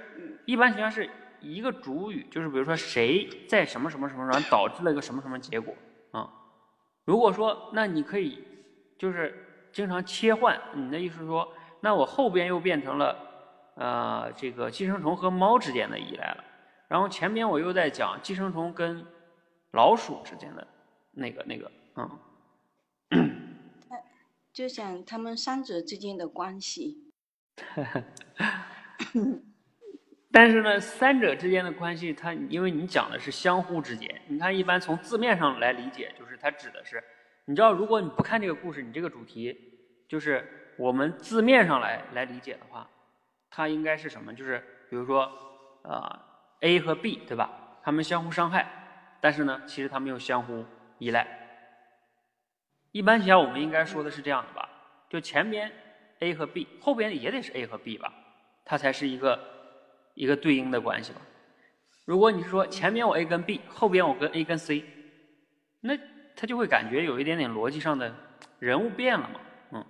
[0.46, 1.10] 一般情况下是。
[1.42, 5.74] 一个主语就是，比如说谁在什么什么什么上导致了一个什么什么结果
[6.12, 6.30] 啊？
[7.06, 8.46] 如果说那你可以
[8.98, 9.34] 就是
[9.72, 11.48] 经常切换，你的意思是说，
[11.80, 13.16] 那我后边又变成了
[13.76, 16.44] 呃这个寄生虫和猫之间的依赖了，
[16.90, 19.06] 然后前边我又在讲寄生虫跟
[19.72, 20.68] 老鼠之间的
[21.14, 22.20] 那个那个嗯，
[24.54, 27.12] 就想他们三者之间的关系。
[30.32, 37.04] 但是呢，三者之间的关系，它因为你讲的是相互之间，你看一般从字面上来理解，就是它指的是，
[37.46, 39.58] 你知道，如果你不看这个故事，你这个主题
[40.08, 42.88] 就是我们字面上来来理解的话，
[43.50, 44.32] 它应该是什么？
[44.34, 45.28] 就是比如说，
[45.84, 46.20] 呃
[46.62, 47.80] ，A 和 B 对吧？
[47.82, 50.64] 他们相互伤害，但是呢，其实他们又相互
[51.00, 51.39] 依赖。
[52.92, 54.70] 一般情况下，我们应该说的是这样的吧？
[55.10, 55.72] 就前边
[56.20, 58.14] A 和 B，后边也得是 A 和 B 吧？
[58.66, 59.58] 它才是一个。
[60.16, 61.22] 一个对应的关系吧。
[62.04, 64.84] 如果你是说前面我 A 跟 B，后边我跟 A 跟 C，
[65.80, 65.98] 那
[66.36, 68.14] 他就会感觉有一点点逻辑上的
[68.58, 69.40] 人物变了嘛，
[69.72, 69.86] 嗯。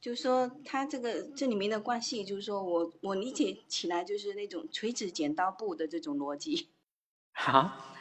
[0.00, 6.70] 就是说他这个这里面的关系，就是说我我理解起来就是那种锤子剪刀布的这种逻辑。
[7.46, 7.94] 啊？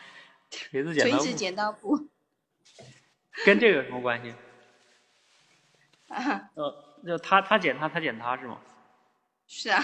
[0.49, 1.23] 锤子剪刀布？
[1.23, 2.07] 锤子剪刀布。
[3.43, 4.33] 跟这个有什么关系？
[6.09, 6.49] 啊。
[6.53, 8.57] 呃，就他他剪他他剪他是吗？
[9.47, 9.81] 是啊。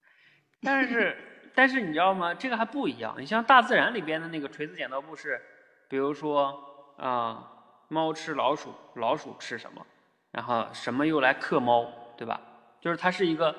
[0.62, 1.16] 但是，
[1.54, 2.34] 但是你知道吗？
[2.34, 3.14] 这个还不一样。
[3.18, 5.40] 你像大自然里边的那个锤子剪刀布是，
[5.88, 7.50] 比如说啊，
[7.88, 9.86] 猫吃老鼠，老鼠吃什么，
[10.32, 12.40] 然后什么又来克猫，对吧？
[12.80, 13.54] 就是它是一个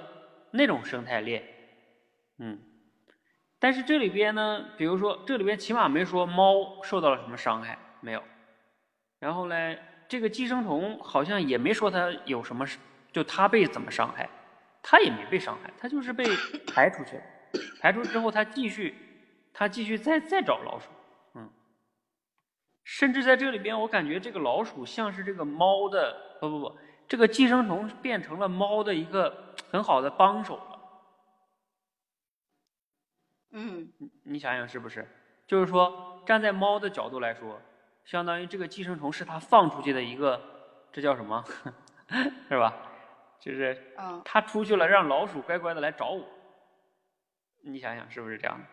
[0.52, 1.44] 那种生态链，
[2.38, 2.60] 嗯。
[3.60, 8.24] 但是这里边呢，比如说这里边起码没说猫受到了什么伤害，没有。
[9.22, 12.66] 然后呢，这个寄生虫好像也没说它有什么，
[13.12, 14.28] 就它被怎么伤害。
[14.82, 16.26] 它也没被伤害，它就是被
[16.66, 17.24] 排出去了。
[17.80, 18.96] 排出之后，它继续，
[19.54, 20.90] 它继续再再找老鼠，
[21.36, 21.48] 嗯。
[22.84, 30.80] 甚至在这里边，我感觉这个老鼠像是这个猫的，不不不，这个寄生虫变成了猫的一个很好的帮手了。
[33.52, 33.88] 嗯，
[34.24, 35.08] 你想想是不是？
[35.46, 37.62] 就是说，站在猫的角度来说，
[38.06, 40.42] 相当于这个寄生虫是它放出去的一个，
[40.92, 41.44] 这叫什么？
[42.50, 42.74] 是吧？
[43.40, 46.24] 就是，他出去了，让老鼠乖乖的来找我。
[47.64, 48.66] 你想想是不是这样的？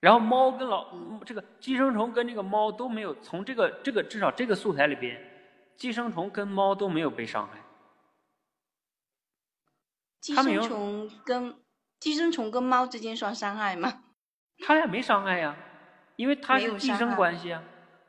[0.00, 0.86] 然后猫跟老
[1.24, 5.18] 这个寄生虫跟这个猫都没有从这个这个至少这个素材里边，
[5.76, 7.58] 寄生虫跟猫都没有被伤害。
[10.20, 11.54] 寄生虫跟
[12.00, 14.04] 寄生虫跟猫之间算伤害吗？
[14.64, 15.56] 他俩没伤害呀，
[16.16, 17.62] 因为它是寄生关系啊，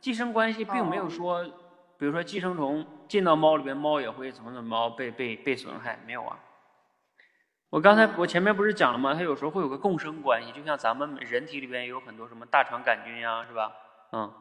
[0.06, 1.44] 寄生关系并没有说。
[1.98, 6.00] 比如说寄生虫进到猫里边，猫也会怎么怎么猫被被被损害？
[6.06, 6.38] 没有啊。
[7.72, 9.16] 我刚才我前面不是讲了吗？
[9.16, 13.72] 它有时候会有个共生关系，就像咱们人体里边也有很多什么大肠杆菌呀，是吧？
[14.12, 14.32] 嗯，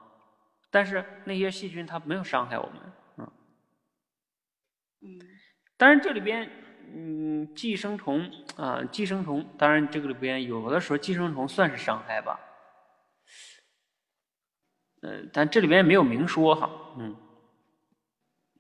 [0.70, 3.32] 但是那些细菌它没有伤害我们，嗯
[5.00, 5.20] 嗯，
[5.78, 6.50] 当然这里边，
[6.94, 12.38] 嗯，寄生虫啊，寄生虫，当然这个里边有的时候寄生虫算是伤害吧，
[15.05, 17.14] 呃，但这里面也没有明说哈，嗯，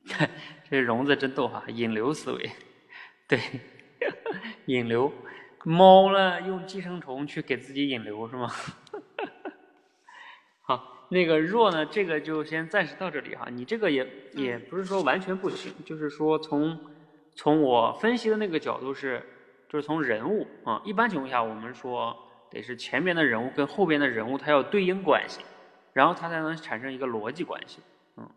[0.70, 2.50] 这笼子真逗哈，引流思维，
[3.26, 3.40] 对。
[4.66, 5.10] 引流，
[5.64, 8.50] 猫呢用寄生虫去给自己引流是吗？
[10.60, 13.48] 好，那个若呢，这个就先暂时到这里哈。
[13.50, 16.78] 你这个也也不是说完全不行，就是说从
[17.34, 19.22] 从我分析的那个角度是，
[19.70, 22.14] 就是从人物啊，一般情况下我们说
[22.50, 25.40] 得是前边的人物跟后边的人物它要对应关系，
[25.94, 27.80] 然后它才能产生一个逻辑关系。
[28.16, 28.28] 嗯，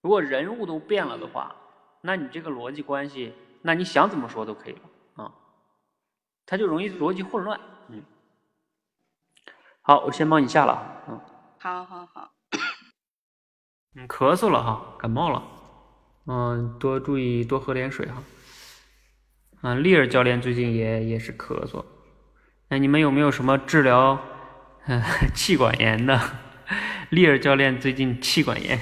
[0.00, 1.54] 如果人物都变了的话，
[2.00, 4.80] 那你这个逻辑关系，那你想怎么说都可以了。
[6.46, 8.02] 它就容易逻辑混乱，嗯。
[9.80, 11.18] 好，我先帮你下了，嗯。
[11.58, 12.30] 好好好。
[13.94, 15.42] 嗯，咳嗽了哈，感冒了，
[16.26, 18.22] 嗯，多注意多喝点水哈。
[19.62, 21.82] 嗯，丽儿教练最近也也是咳嗽，
[22.68, 24.18] 那你们有没有什么治疗
[25.34, 26.20] 气管炎的？
[27.10, 28.80] 丽儿教练最近气管炎。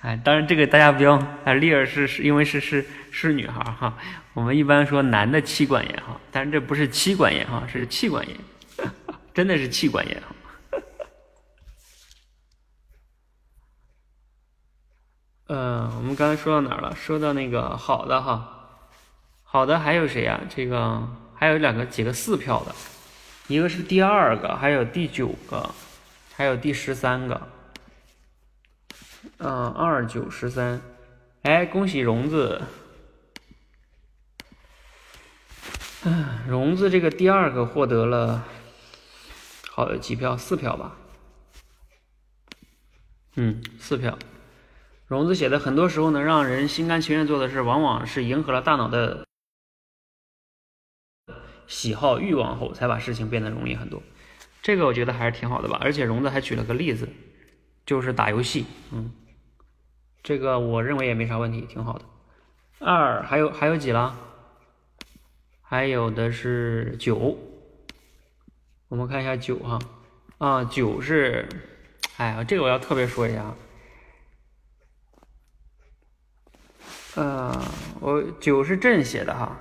[0.00, 3.96] 哎，当然这个大家不要，啊，丽儿是是因为是是是女孩哈，
[4.34, 8.36] 我们一般说男的气管炎哈，但是这不是气管炎哈，是气管炎，
[9.32, 10.34] 真的是气管炎哈。
[15.46, 16.96] 呃，我们刚才说到哪儿了？
[16.96, 18.88] 说到那个好的哈，
[19.44, 20.40] 好的还有谁呀？
[20.48, 21.00] 这个
[21.34, 22.74] 还有两个几个四票的，
[23.46, 25.70] 一个是第二个，还有第九个，
[26.34, 27.48] 还有第十三个。
[29.38, 30.80] 嗯，二九十三，
[31.42, 32.62] 哎，恭喜荣子，
[36.04, 38.44] 嗯，荣子这个第二个获得了
[39.70, 40.96] 好几票，四票吧？
[43.36, 44.18] 嗯，四票。
[45.06, 49.26] 荣子写的，很多时候能让人心甘情愿做的事，往往是迎合了大脑的
[51.66, 54.02] 喜好欲望后，才把事情变得容易很多。
[54.62, 57.06] 这个我觉得还是挺好的吧，而且荣子还举了个例子。
[57.84, 59.12] 就是打游戏，嗯，
[60.22, 62.04] 这个我认为也没啥问题，挺好的。
[62.78, 64.16] 二还有还有几了？
[65.60, 67.36] 还有的是九，
[68.86, 69.80] 我们看一下九哈，
[70.38, 71.48] 啊九是，
[72.18, 73.52] 哎呀，这个我要特别说一下，
[77.16, 77.64] 呃，
[77.98, 79.58] 我九是朕写的哈，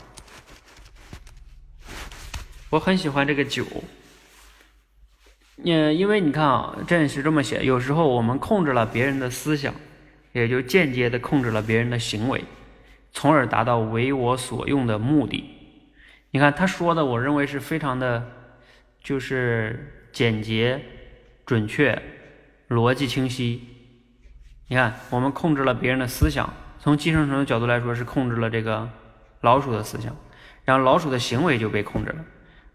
[2.69, 3.65] 我很喜欢这个九。
[5.63, 9.73] 嗯，因为你看啊，朕是这么写，有时候我们控制了别人的思想，
[10.33, 12.43] 也就间接的控制了别人的行为，
[13.11, 15.43] 从而达到为我所用的目的。
[16.31, 18.25] 你看他说的，我认为是非常的，
[19.03, 20.81] 就是简洁、
[21.45, 22.01] 准确、
[22.67, 23.61] 逻辑清晰。
[24.67, 28.89] 你看，我们控制了别人的思想，从寄生虫的角度来说是控制了这个
[29.41, 30.15] 老鼠的思想，
[30.65, 32.25] 然后老鼠的行为就被控制了，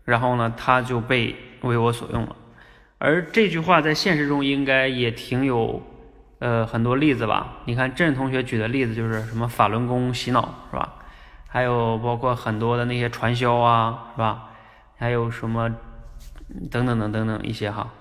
[0.04, 2.36] 然后呢，它就被为我所用了。
[2.98, 5.82] 而这句话在现实中应该也挺有，
[6.38, 7.58] 呃，很多例子吧？
[7.66, 10.94] 你看郑同学举的例子就是什么法轮功洗脑是吧？
[11.46, 14.48] 还有包括很多的那些传销啊是吧？
[14.96, 15.68] 还有什么
[16.70, 17.92] 等等等等等一些哈，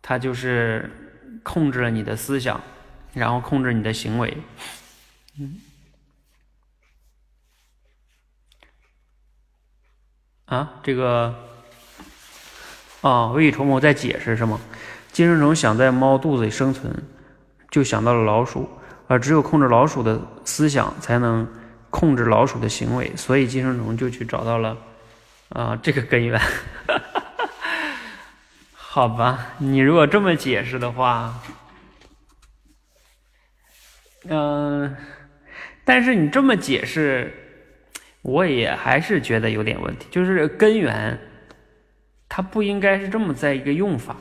[0.00, 0.88] 他就是
[1.42, 2.60] 控制了你的思想，
[3.12, 4.36] 然后控制你的行为。
[5.40, 5.60] 嗯。
[10.44, 11.49] 啊，这个。
[13.00, 14.60] 啊，未雨绸缪在解释是吗？
[15.10, 16.94] 寄生虫想在猫肚子里生存，
[17.70, 18.68] 就想到了老鼠，
[19.08, 21.48] 而只有控制老鼠的思想，才能
[21.88, 24.76] 控制老鼠的行为，所以寄生虫就去找到了
[25.48, 26.40] 啊这个根源。
[28.76, 31.34] 好吧，你如果这么解释的话，
[34.28, 34.94] 嗯，
[35.84, 37.32] 但是你这么解释，
[38.22, 41.18] 我也还是觉得有点问题，就是根源。
[42.32, 44.16] 它不应该是这么在一个用法，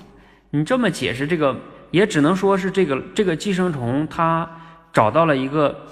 [0.49, 1.55] 你这么解释这个，
[1.91, 4.49] 也只能说是这个这个寄生虫它
[4.91, 5.85] 找到了一个，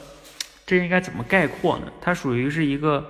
[0.66, 1.86] 这应该怎么概括呢？
[2.02, 3.06] 它属于是一个，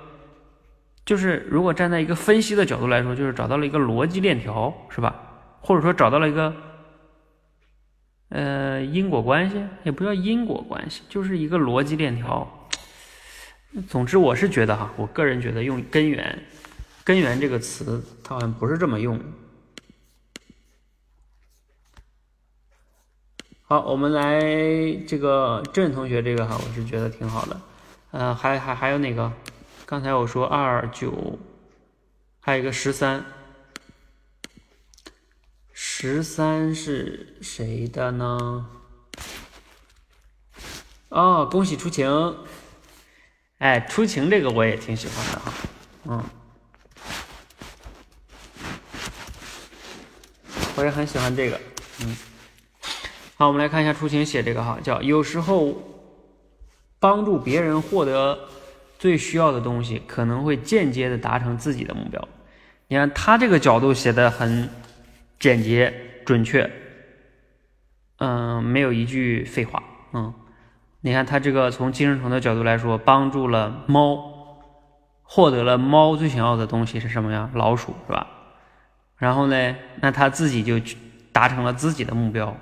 [1.06, 5.16] 就是如果站在一个分析的角度来说，就是找到了一个逻辑链条，是吧？
[5.62, 6.54] 或者说找到了一个，
[8.28, 12.46] 呃，因果关系，也不叫因果关系，就是一个逻辑链条。
[13.88, 16.38] 总之，我是觉得哈，我个人觉得用根源。
[17.08, 19.18] 根源这个词，它好像不是这么用。
[23.64, 24.42] 好，我们来
[25.08, 27.62] 这个郑同学这个哈，我是觉得挺好的。
[28.12, 29.32] 嗯，还还还有哪个？
[29.86, 31.40] 刚才我说二九，
[32.42, 33.24] 还有一个十三，
[35.72, 38.70] 十三是谁的呢？
[41.08, 42.36] 哦，恭喜出晴！
[43.60, 45.54] 哎，出晴这个我也挺喜欢的哈，
[46.04, 46.24] 嗯，
[50.78, 51.60] 我也很喜欢这个，
[52.02, 52.16] 嗯。
[53.36, 55.76] 好，我们来看一下出晴写这个哈，叫有时候
[57.00, 58.38] 帮助别人获得
[59.00, 62.28] 最需要的东西，可能会间接的达成自己的目标。
[62.88, 64.70] 你看他这个角度写的很
[65.40, 65.94] 简洁
[66.26, 66.72] 准确，
[68.20, 70.34] 嗯，没有一句废话，嗯。
[71.02, 74.60] 你看，他这个从寄生虫的角度来说，帮助了猫，
[75.24, 77.50] 获得了猫最想要的东西是什么呀？
[77.54, 78.28] 老鼠是吧？
[79.18, 80.80] 然后呢，那他自己就
[81.32, 82.56] 达成了自己的目标，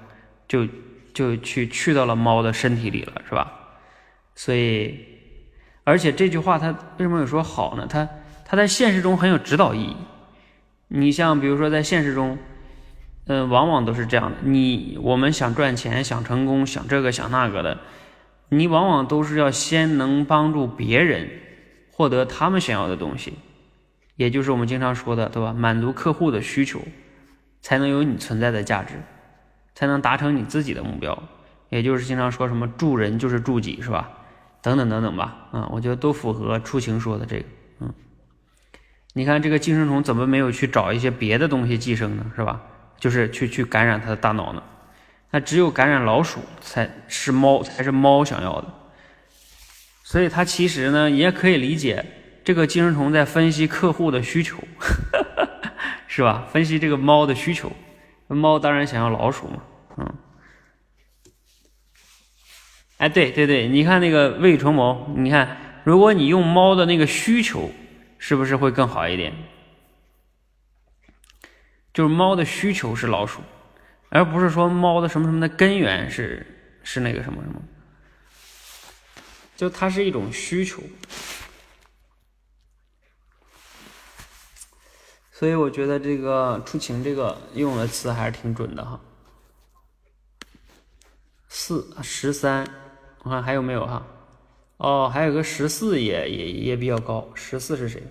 [0.47, 0.67] 就
[1.13, 3.51] 就去去到了猫的身体里了，是吧？
[4.35, 4.99] 所以，
[5.83, 7.87] 而且这句话他为什么有说好呢？
[7.89, 8.07] 他
[8.45, 9.95] 他在现实中很有指导意义。
[10.87, 12.37] 你像比如说在现实中，
[13.27, 14.37] 嗯，往往都是这样的。
[14.43, 17.77] 你我们想赚钱、想成功、想这个想那个的。
[18.49, 21.27] 你往往都是要先能帮助别人
[21.91, 23.33] 获得他们想要的东西，
[24.15, 25.53] 也就是我们经常说的，对吧？
[25.53, 26.81] 满足客户的需求，
[27.61, 28.93] 才能有你存在的价值，
[29.73, 31.21] 才能达成你自己的目标。
[31.69, 34.09] 也就是经常说什么助人就是助己，是吧？
[34.61, 37.45] 等等等等吧，嗯，我觉得都符合出行说的这个，
[37.81, 37.93] 嗯。
[39.13, 42.25] 你看这个寄生虫怎么没有去找一些别的东西寄生呢？
[42.35, 42.61] 是吧？
[42.97, 44.63] 就是去去感染它的大脑呢？
[45.31, 48.73] 那只有感染老鼠才是猫，才是猫想要的。
[50.03, 52.05] 所以它其实呢，也可以理解
[52.45, 54.57] 这个寄生虫在分析客户的需求，
[56.07, 56.47] 是吧？
[56.49, 57.71] 分析这个猫的需求，
[58.27, 59.63] 猫当然想要老鼠嘛，
[59.97, 60.15] 嗯。
[62.97, 67.71] 哎，对对对，你看那个未雨绸缪，你看，如果你用猫的那个需求，
[68.17, 69.33] 是不是会更好一点？
[71.93, 73.41] 就是猫的需求是老鼠。
[74.09, 76.45] 而不是说猫的什么什么的根源是
[76.83, 77.61] 是那个什么什么，
[79.57, 80.81] 就它是一种需求，
[85.37, 88.97] 所以我觉得这个出晴这个用的词还是挺准的哈。
[91.49, 92.65] 四十三，
[93.21, 94.07] 我看还有没有哈？
[94.77, 98.01] 哦，还有个十四也也也比较高，十四是谁？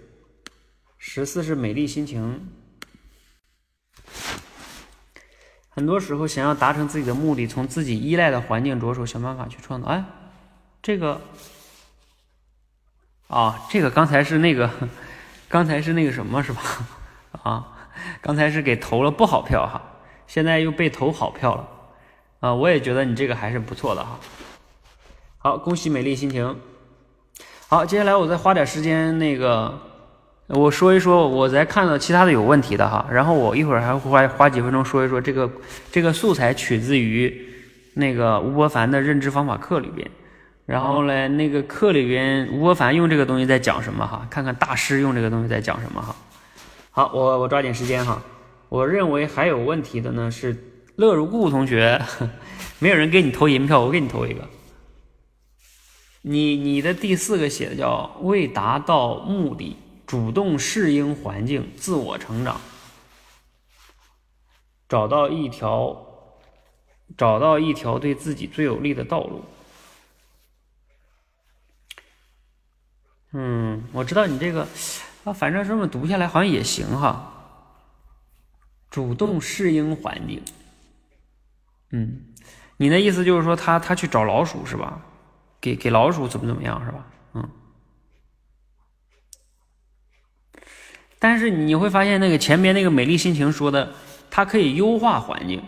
[0.98, 2.46] 十四是美丽心情。
[5.70, 9.88] 很多时候，想要达成自己的目的，从自己依赖的环境着手，想办法去创造。
[9.88, 10.04] 哎，
[10.82, 11.22] 这个，
[13.28, 14.70] 啊，这个刚才是那个，
[15.48, 16.60] 刚才是那个什么，是吧？
[17.42, 17.66] 啊，
[18.20, 19.80] 刚才是给投了不好票哈，
[20.26, 21.68] 现在又被投好票了。
[22.40, 24.18] 啊，我也觉得你这个还是不错的哈。
[25.38, 26.56] 好，恭喜美丽心情。
[27.68, 29.72] 好，接下来我再花点时间那个。
[30.48, 35.50] 我说一说，我再看到其他的有问题的哈，然后我一会儿还会花花几分钟说一说这个
[35.90, 37.34] 这个素材取自于
[37.94, 40.06] 那个吴伯凡的认知方法课里边，
[40.66, 44.26] 然后呢，那个课里边吴伯凡用这个东西在讲什么哈？
[44.28, 46.14] 看看大师用这个东西在讲什么哈。
[46.96, 48.22] 好，我我抓紧时间哈。
[48.68, 50.56] 我认为还有问题的呢是
[50.94, 52.00] 乐如故同学，
[52.78, 54.48] 没有人给你投银票，我给你投一个。
[56.22, 59.76] 你你的第四个写的叫未达到目的。
[60.06, 62.60] 主动适应环境，自我成长，
[64.88, 66.06] 找到一条，
[67.16, 69.42] 找到一条对自己最有利的道路。
[73.32, 74.68] 嗯，我知道你这个
[75.24, 77.30] 啊，反正这么读下来好像也行哈。
[78.90, 80.40] 主动适应环境，
[81.90, 82.26] 嗯，
[82.76, 85.00] 你的意思就是说他他去找老鼠是吧？
[85.60, 87.06] 给给老鼠怎么怎么样是吧？
[87.34, 87.48] 嗯。
[91.18, 93.94] 但是你会发现，那个前面那个美丽心情说的，
[94.30, 95.64] 它可以优化环境。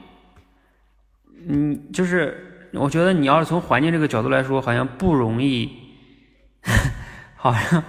[1.48, 5.96] 嗯，就是我觉得你要是从环境这个角度来说，好像不容易，
[7.34, 7.82] 好像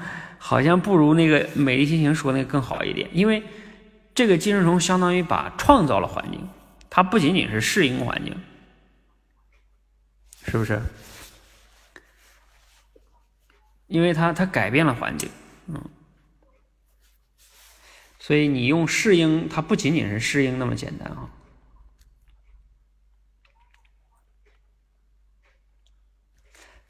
[0.47, 3.09] 好像不如那个美丽心情说那个更好一点。
[3.11, 3.43] 因为
[4.15, 6.47] 这个寄生虫相当于把创造了环境，
[6.89, 8.33] 它不仅仅是适应环境，
[10.45, 10.81] 是不是？
[13.87, 15.29] 因为它它改变了环境，
[15.65, 15.83] 嗯。
[18.17, 21.29] 所以你用适应，它不仅仅是适应那么简单啊。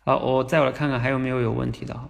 [0.06, 2.08] 好，我再来看看还有没有有问题的哈。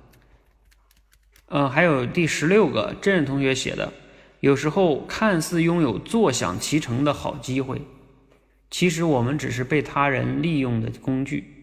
[1.50, 3.94] 嗯，还有第十六个，郑同学写的，
[4.42, 7.82] 有时候看似拥有坐享其成的好机会，
[8.70, 11.54] 其实我们只是被他人利用的工具。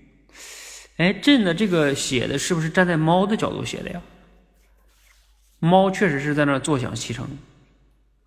[0.97, 4.01] 哎，朕的这个写的是不是站在猫的角度写的呀？
[5.59, 7.29] 猫确实是在那坐享其成，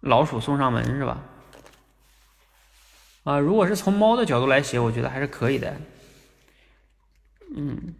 [0.02, 1.24] 老鼠送上门是吧？
[3.24, 5.76] 啊，如果是从猫的角度来写，我觉得还是可以的。
[7.56, 7.96] 嗯，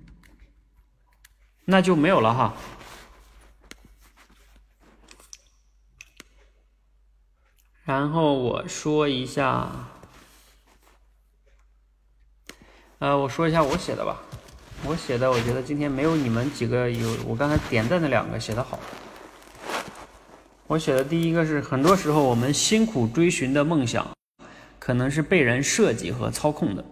[1.66, 2.56] 那就没有了哈。
[7.88, 9.72] 然后我说一下，
[13.00, 14.22] 呃，我说一下我写的吧。
[14.84, 18.78] 我写的，我觉得今天没有你们几个有我刚才点赞的两个写的好。
[20.68, 24.06] 我写的第一个是，很多时候我们辛苦追寻的梦想，
[24.80, 26.84] 可能是被人设计和操控的，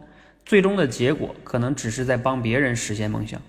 [0.45, 3.41] 最终的结果可能只是在帮别人实现梦想。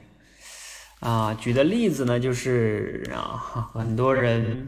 [0.99, 4.67] 啊，举的例子呢，就是啊，很多人。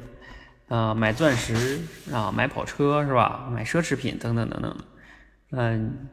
[0.68, 1.80] 啊，买钻石
[2.12, 3.48] 啊，买跑车是吧？
[3.50, 4.76] 买奢侈品等等等等，
[5.52, 6.08] 嗯，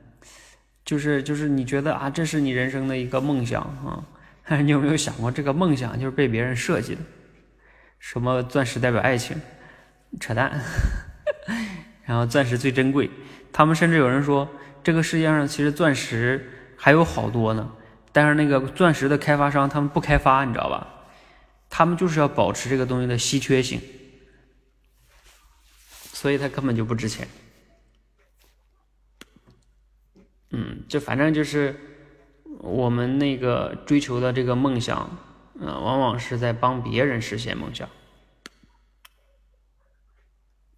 [0.86, 4.03] 就是就是你觉得啊，这是你人生的一个梦想啊？
[4.64, 7.01] 你有没有想过，这个梦想就是被别人设计的？
[7.99, 9.41] 什么钻石代表爱情？
[10.20, 10.62] 扯淡！
[12.06, 13.10] 然后钻石最珍贵，
[13.51, 14.47] 他们甚至有人说，
[14.84, 17.72] 这个世界上其实钻石还有好多呢，
[18.14, 20.88] 但是那个钻石的开发商他们不开发，你知道吧？
[21.70, 23.82] 他们就是要保持这个东西的稀缺性。
[26.16, 27.28] 所以它根本就不值钱。
[30.51, 31.76] 嗯，就反正就是
[32.59, 35.09] 我们那个追求的这个梦想，
[35.59, 37.89] 嗯，往往是在帮别人实现梦想。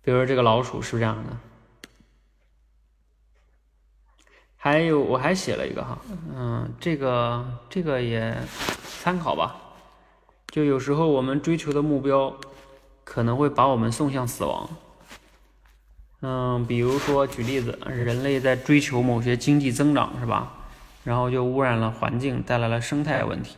[0.01, 1.38] 比如这个老鼠是这样的。
[4.55, 6.01] 还有我还写了一个哈，
[6.33, 8.35] 嗯，这个这个也
[9.03, 9.55] 参考吧。
[10.47, 12.35] 就有时候我们追求的目标，
[13.03, 14.67] 可能会把我们送向死亡。
[16.22, 20.53] 嗯，比如说举例子，人类在追求某些经济增长，是吧？
[21.03, 23.57] 然后就污染了环境，带来了生态问题。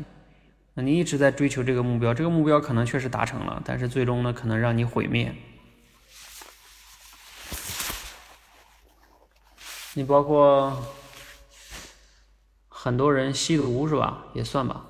[0.73, 5.33] 那你一直在追求这个目标，这个目标可能确实达成了，但是最终呢，可能让你毁灭。
[9.95, 10.85] 你包括
[12.67, 14.25] 很多人吸毒，是吧？
[14.33, 14.85] 也算吧。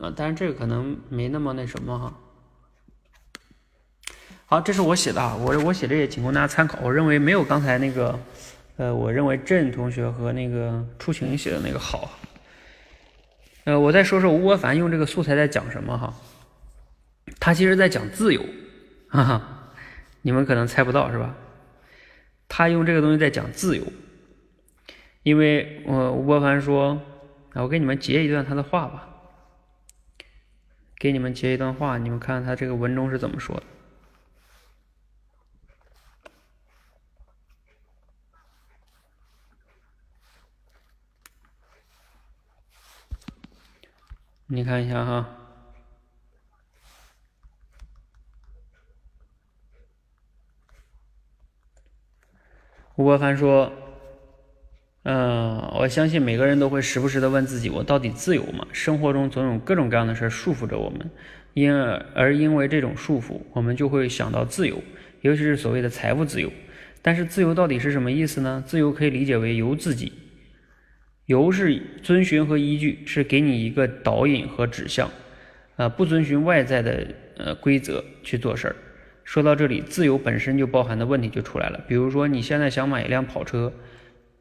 [0.00, 2.14] 啊，但是这个可能没那么那什么哈。
[4.52, 6.78] 好，这是我写的啊，我我写这也仅供大家参考。
[6.82, 8.20] 我认为没有刚才那个，
[8.76, 12.10] 呃，我认为郑同学和那个出晴写的那个好。
[13.64, 16.12] 呃，我再说说吴伯凡用这个素材在讲什么哈？
[17.40, 18.44] 他其实在讲自由，
[19.08, 19.72] 哈哈，
[20.20, 21.34] 你们可能猜不到是吧？
[22.46, 23.82] 他用这个东西在讲自由，
[25.22, 27.00] 因为我吴伯凡说，
[27.54, 29.08] 啊我给你们截一段他的话吧，
[30.98, 33.62] 给你们截一段话，你们看看他这个文中是怎么说的。
[44.54, 45.26] 你看一下哈，
[52.96, 53.72] 吴伯凡说
[55.04, 58.66] ：“嗯，我相信每个人都会时不时的问自己，我到底自由吗？
[58.72, 61.10] 生活中总有各种各样的事束缚着我们，
[61.54, 64.82] 因而而因为这种束缚，我们就会想到自由，
[65.22, 66.52] 尤其是所谓的财富自由。
[67.00, 68.62] 但是自由到底是什么意思呢？
[68.66, 70.12] 自由可以理解为由自己。”
[71.26, 75.10] 由是遵循和依据，是给你一个导引和指向，
[75.76, 77.06] 啊，不遵循外在的
[77.38, 78.76] 呃规则去做事儿。
[79.24, 81.80] 说到这里，自由本身就包含的问题就出来了。
[81.86, 83.72] 比如说，你现在想买一辆跑车，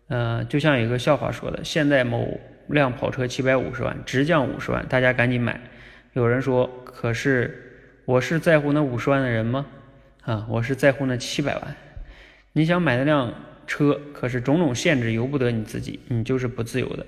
[0.08, 5.62] 呃，就像有个笑话说的，现在某辆跑车七百五十万，直降五十万，大家赶紧买。
[6.14, 9.68] 有人说，可是我是在乎那五十万的人吗？
[10.24, 11.76] 啊，我是在乎那七百万。
[12.54, 13.32] 你想买那辆？
[13.72, 17.06] 车可是种种限制由不得你自己，你就是不自由的。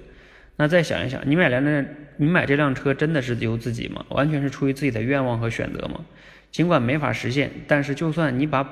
[0.55, 1.85] 那再想一想，你买辆那，
[2.15, 4.05] 你买这辆车真的是由自己吗？
[4.07, 5.99] 完全是出于自己的愿望和选择吗？
[6.51, 8.65] 尽管没法实现，但是就算你把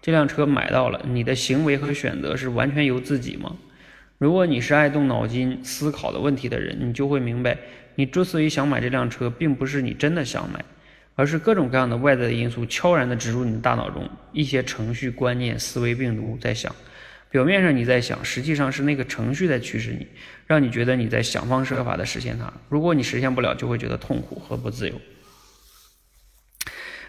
[0.00, 3.56] 这辆车买到了，你的行为和选择是完全由自己吗？
[4.18, 7.58] 如果你是爱动脑筋思考的问题的人，你就会明白，
[7.96, 10.64] 你之所以想买这辆车，并不是你真的想买，
[11.16, 16.72] 而是各种各样的外在的因素悄然地植入你的大脑中，一些程序、观念、思维病毒在想。
[17.34, 20.06] 表面上你在想，实际上是那个程序在驱使你，
[20.46, 22.52] 让你觉得你在想方设法的实现它。
[22.68, 25.00] 如果你实现不了，就会觉得痛苦和不自由。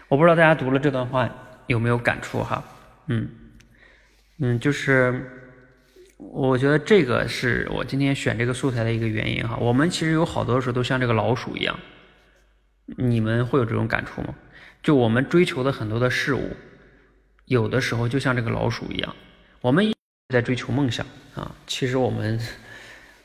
[0.08, 1.32] 我不知道大家读了这段话
[1.68, 2.64] 有没有感触哈？
[3.06, 3.28] 嗯
[4.40, 5.30] 嗯，就是
[6.16, 9.56] 我觉得这个是我今天选这个素材的一个原因哈。
[9.58, 11.78] 我们其实有好多时候都像这个老鼠一样，
[12.96, 14.34] 你们会有这种感触吗？
[14.82, 16.56] 就我们追求的很多的事物，
[17.44, 19.14] 有的时候就像这个老鼠一样，
[19.60, 19.95] 我们。
[20.28, 21.06] 在追求梦想
[21.36, 22.38] 啊，其实我们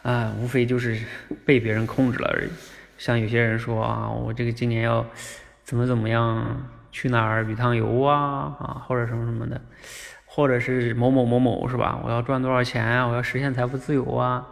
[0.03, 0.99] 啊，无非就是
[1.45, 2.49] 被别人控制了而已。
[2.97, 5.03] 像有些人说啊，我这个今年要
[5.63, 9.59] 怎么怎么样，去哪儿旅趟游啊啊，或者什么什么的，
[10.25, 11.99] 或者是某某某某是吧？
[12.03, 13.07] 我要赚多少钱啊？
[13.07, 14.47] 我要实现财富自由啊？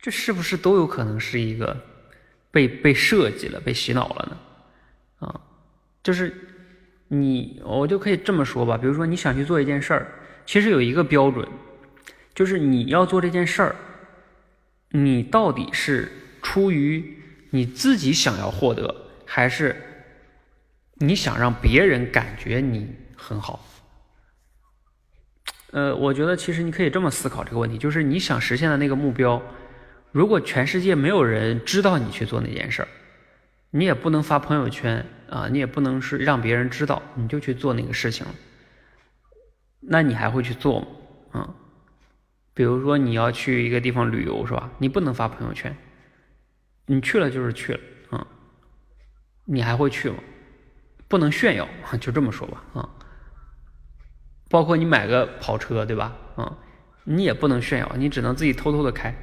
[0.00, 1.76] 这是不是都有可能是一个
[2.50, 5.26] 被被设计了、被洗脑了呢？
[5.28, 5.40] 啊，
[6.02, 6.34] 就是
[7.06, 8.76] 你，我就可以这么说吧。
[8.76, 10.12] 比如说，你想去做一件事儿，
[10.46, 11.46] 其实有一个标准，
[12.34, 13.76] 就是你要做这件事儿，
[14.90, 17.18] 你到底是出于
[17.50, 18.94] 你自己想要获得，
[19.26, 19.76] 还是
[20.94, 23.66] 你想让别人感觉你很好？
[25.72, 29.42] 呃，我觉得其实你可以这么思考这个问题，就是你想实现的那个目标。
[30.12, 32.88] 如果全世界没有人知道你去做那件事儿，
[33.70, 38.34] 你也不能发朋友圈啊，你也不能是让别人知道你就去做那个事情了，
[39.88, 40.86] 那你还会去做吗？
[41.32, 41.54] 啊，
[42.54, 44.70] 比如说你要去一个地方旅游是吧？
[44.78, 45.76] 你不能发朋友圈，
[46.86, 47.80] 你去了就是去了
[48.10, 48.26] 啊，
[49.44, 50.16] 你还会去吗？
[51.08, 51.68] 不能炫耀，
[52.00, 52.88] 就这么说吧啊。
[54.48, 56.16] 包括你买个跑车对吧？
[56.36, 56.56] 啊，
[57.04, 59.14] 你也不能炫耀，你只能自己偷偷的开。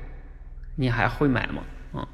[0.75, 1.63] 你还会买吗？
[1.93, 2.07] 嗯，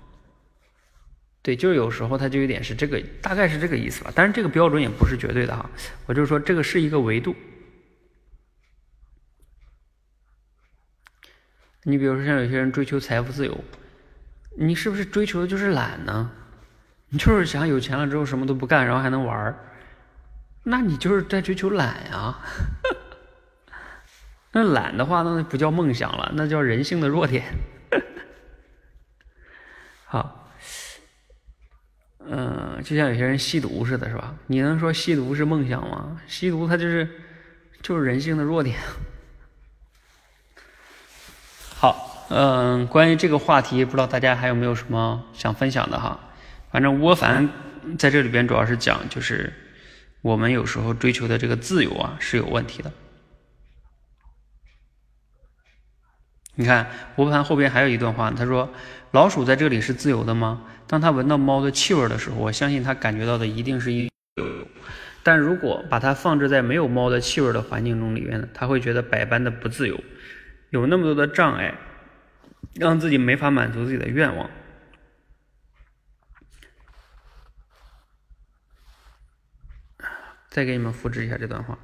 [1.41, 4.11] 对，就是有时候它就有点是这个，大概是这个意思吧。
[4.15, 5.69] 但是这个标准也不是绝对的哈，
[6.07, 7.35] 我就是说这个是一个维度。
[11.83, 13.63] 你比如说像有些人追求财富自由，
[14.57, 16.31] 你是不是追求的就是懒呢？
[17.09, 19.55] 你就是想有钱了之后什么都不干，然后还能玩儿，
[20.63, 22.37] 那你就是在追求懒呀。
[24.51, 27.45] 那懒的话，那不叫梦想了，那叫人性的弱点。
[30.05, 30.51] 好，
[32.19, 34.35] 嗯，就像有些人吸毒似的，是吧？
[34.47, 36.19] 你能说吸毒是梦想吗？
[36.27, 37.07] 吸毒它就是
[37.81, 38.77] 就是人性的弱点。
[41.81, 46.19] 好，嗯，关于这个话题，不知道大家还有没有什么想分享的哈？
[46.73, 47.47] 反正窝凡
[47.97, 49.53] 在这里边主要是讲，就是
[50.21, 52.91] 我们有时候追求的这个自由啊是有问题的。
[56.55, 58.69] 你看，吴凡后边还有一段话，他说
[59.11, 60.63] ：“老鼠在这里是自由的吗？
[60.85, 64.09] 当他闻到猫的气味的时候，我相信他感觉到的一定是一。
[65.23, 69.97] 但如果把它放置在没有猫的气味的环境中里面呢，他会觉得百般的不自由，
[70.69, 71.75] 有那么多的障碍，
[72.75, 74.49] 让自己没法满足自己的愿望。”
[80.49, 81.77] 再给你们复制一下这段话，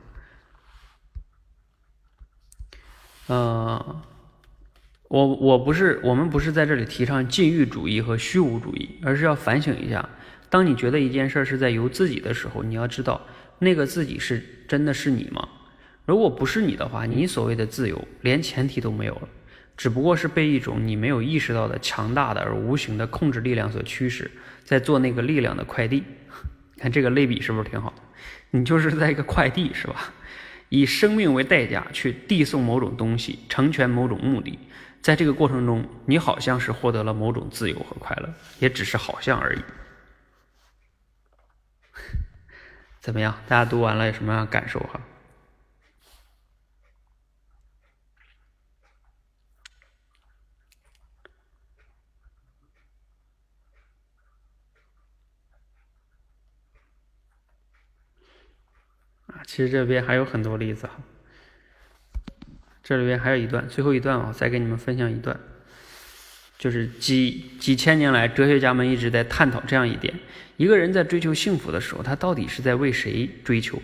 [3.27, 4.01] 嗯。
[5.07, 10.09] 我我不是我们不是在这里提倡禁欲主义和虚无主义，而是要反省一下：
[10.49, 13.21] 当你觉得一件事是在由自己的时候，你要知道
[13.59, 15.47] 那个自己是真的是你吗？
[16.05, 19.27] 如果不是你的话，你所谓的自由连前提都没有了，
[19.75, 24.29] 只不过是被一种你没有意识到的强大的而无形的控制力量所驱使，
[24.63, 26.03] 在做那个力量的快递。
[26.77, 27.93] 看这个类比是不是挺好？
[28.51, 30.13] 你就是在一个快递是吧？
[30.69, 34.59] 以生命为代价去递送某种东西，成全某种目的。
[35.01, 39.59] 在这个过程中，你好像是获得了某种自由和快乐，也只是好像而已。
[42.99, 43.35] 怎么样？
[43.47, 44.99] 大家读完了有什么样的感受哈？
[59.45, 60.97] 其实这边还有很多例子哈。
[62.83, 65.39] 这里边还有一段，最后一段啊，再给你们分享一段，
[66.59, 70.13] 就是几几千年来，哲学家们一直在探讨这样一点：
[70.57, 73.81] 一个人在追求幸福的时候，他到底是在为谁追求？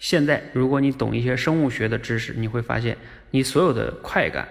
[0.00, 2.96] 现在，如果你懂一些生物学的知识，你会发现，
[3.30, 4.48] 你所有的快感、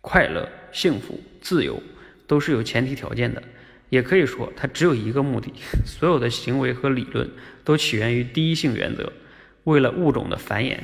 [0.00, 1.82] 快乐、幸福、自由，
[2.28, 3.42] 都是有前提条件的。
[3.88, 5.52] 也可以说，它只有一个目的：
[5.84, 7.28] 所有的行为和理论
[7.64, 9.12] 都起源于第一性原则，
[9.64, 10.78] 为了物种的繁衍。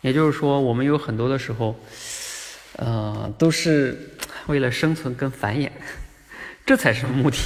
[0.00, 1.78] 也就是说，我们有很多的时候，
[2.76, 3.96] 呃，都是
[4.46, 5.70] 为了生存跟繁衍，
[6.64, 7.36] 这才是目的。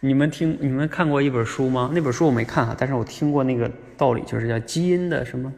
[0.00, 1.90] 你们听，你们看过一本书吗？
[1.94, 5.52] 那本书我没看哈，但是我听过那个道理，就是叫基因的什么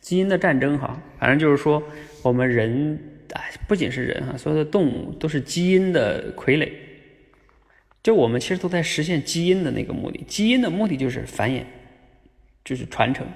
[0.00, 1.00] 基因的战争哈。
[1.18, 1.82] 反正就是说，
[2.22, 3.00] 我们人，
[3.34, 6.72] 哎，不仅是人哈，所有的动物都是基因的傀儡。
[8.02, 11.62] 就我们其实都在实现基因的那个目的，基因的目的就是繁衍，
[12.68, 13.26] 就是传承。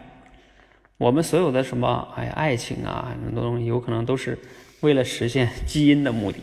[0.98, 4.38] 我们所有的什么，哎，爱情啊，很多东西有可能都是
[4.82, 6.42] 为了实现基因的目的。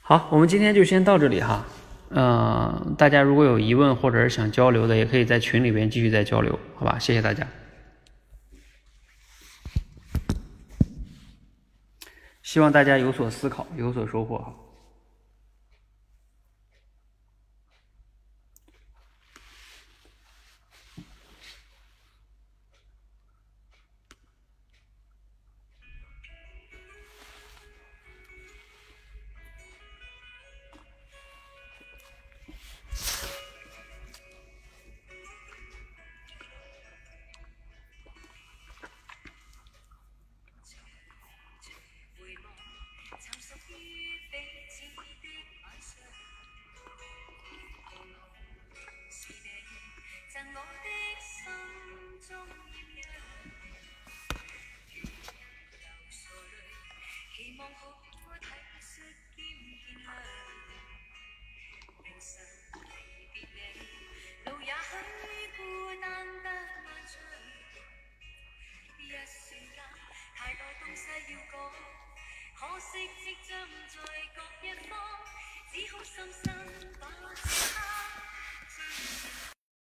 [0.00, 1.66] 好，我们今天就先到这里哈。
[2.08, 6.98] 嗯，大家如果有疑问或者是想交流的，也可以在群里边继续再交流，好吧？
[6.98, 7.46] 谢谢大家。
[12.42, 14.69] 希望大家有所思考，有所收获。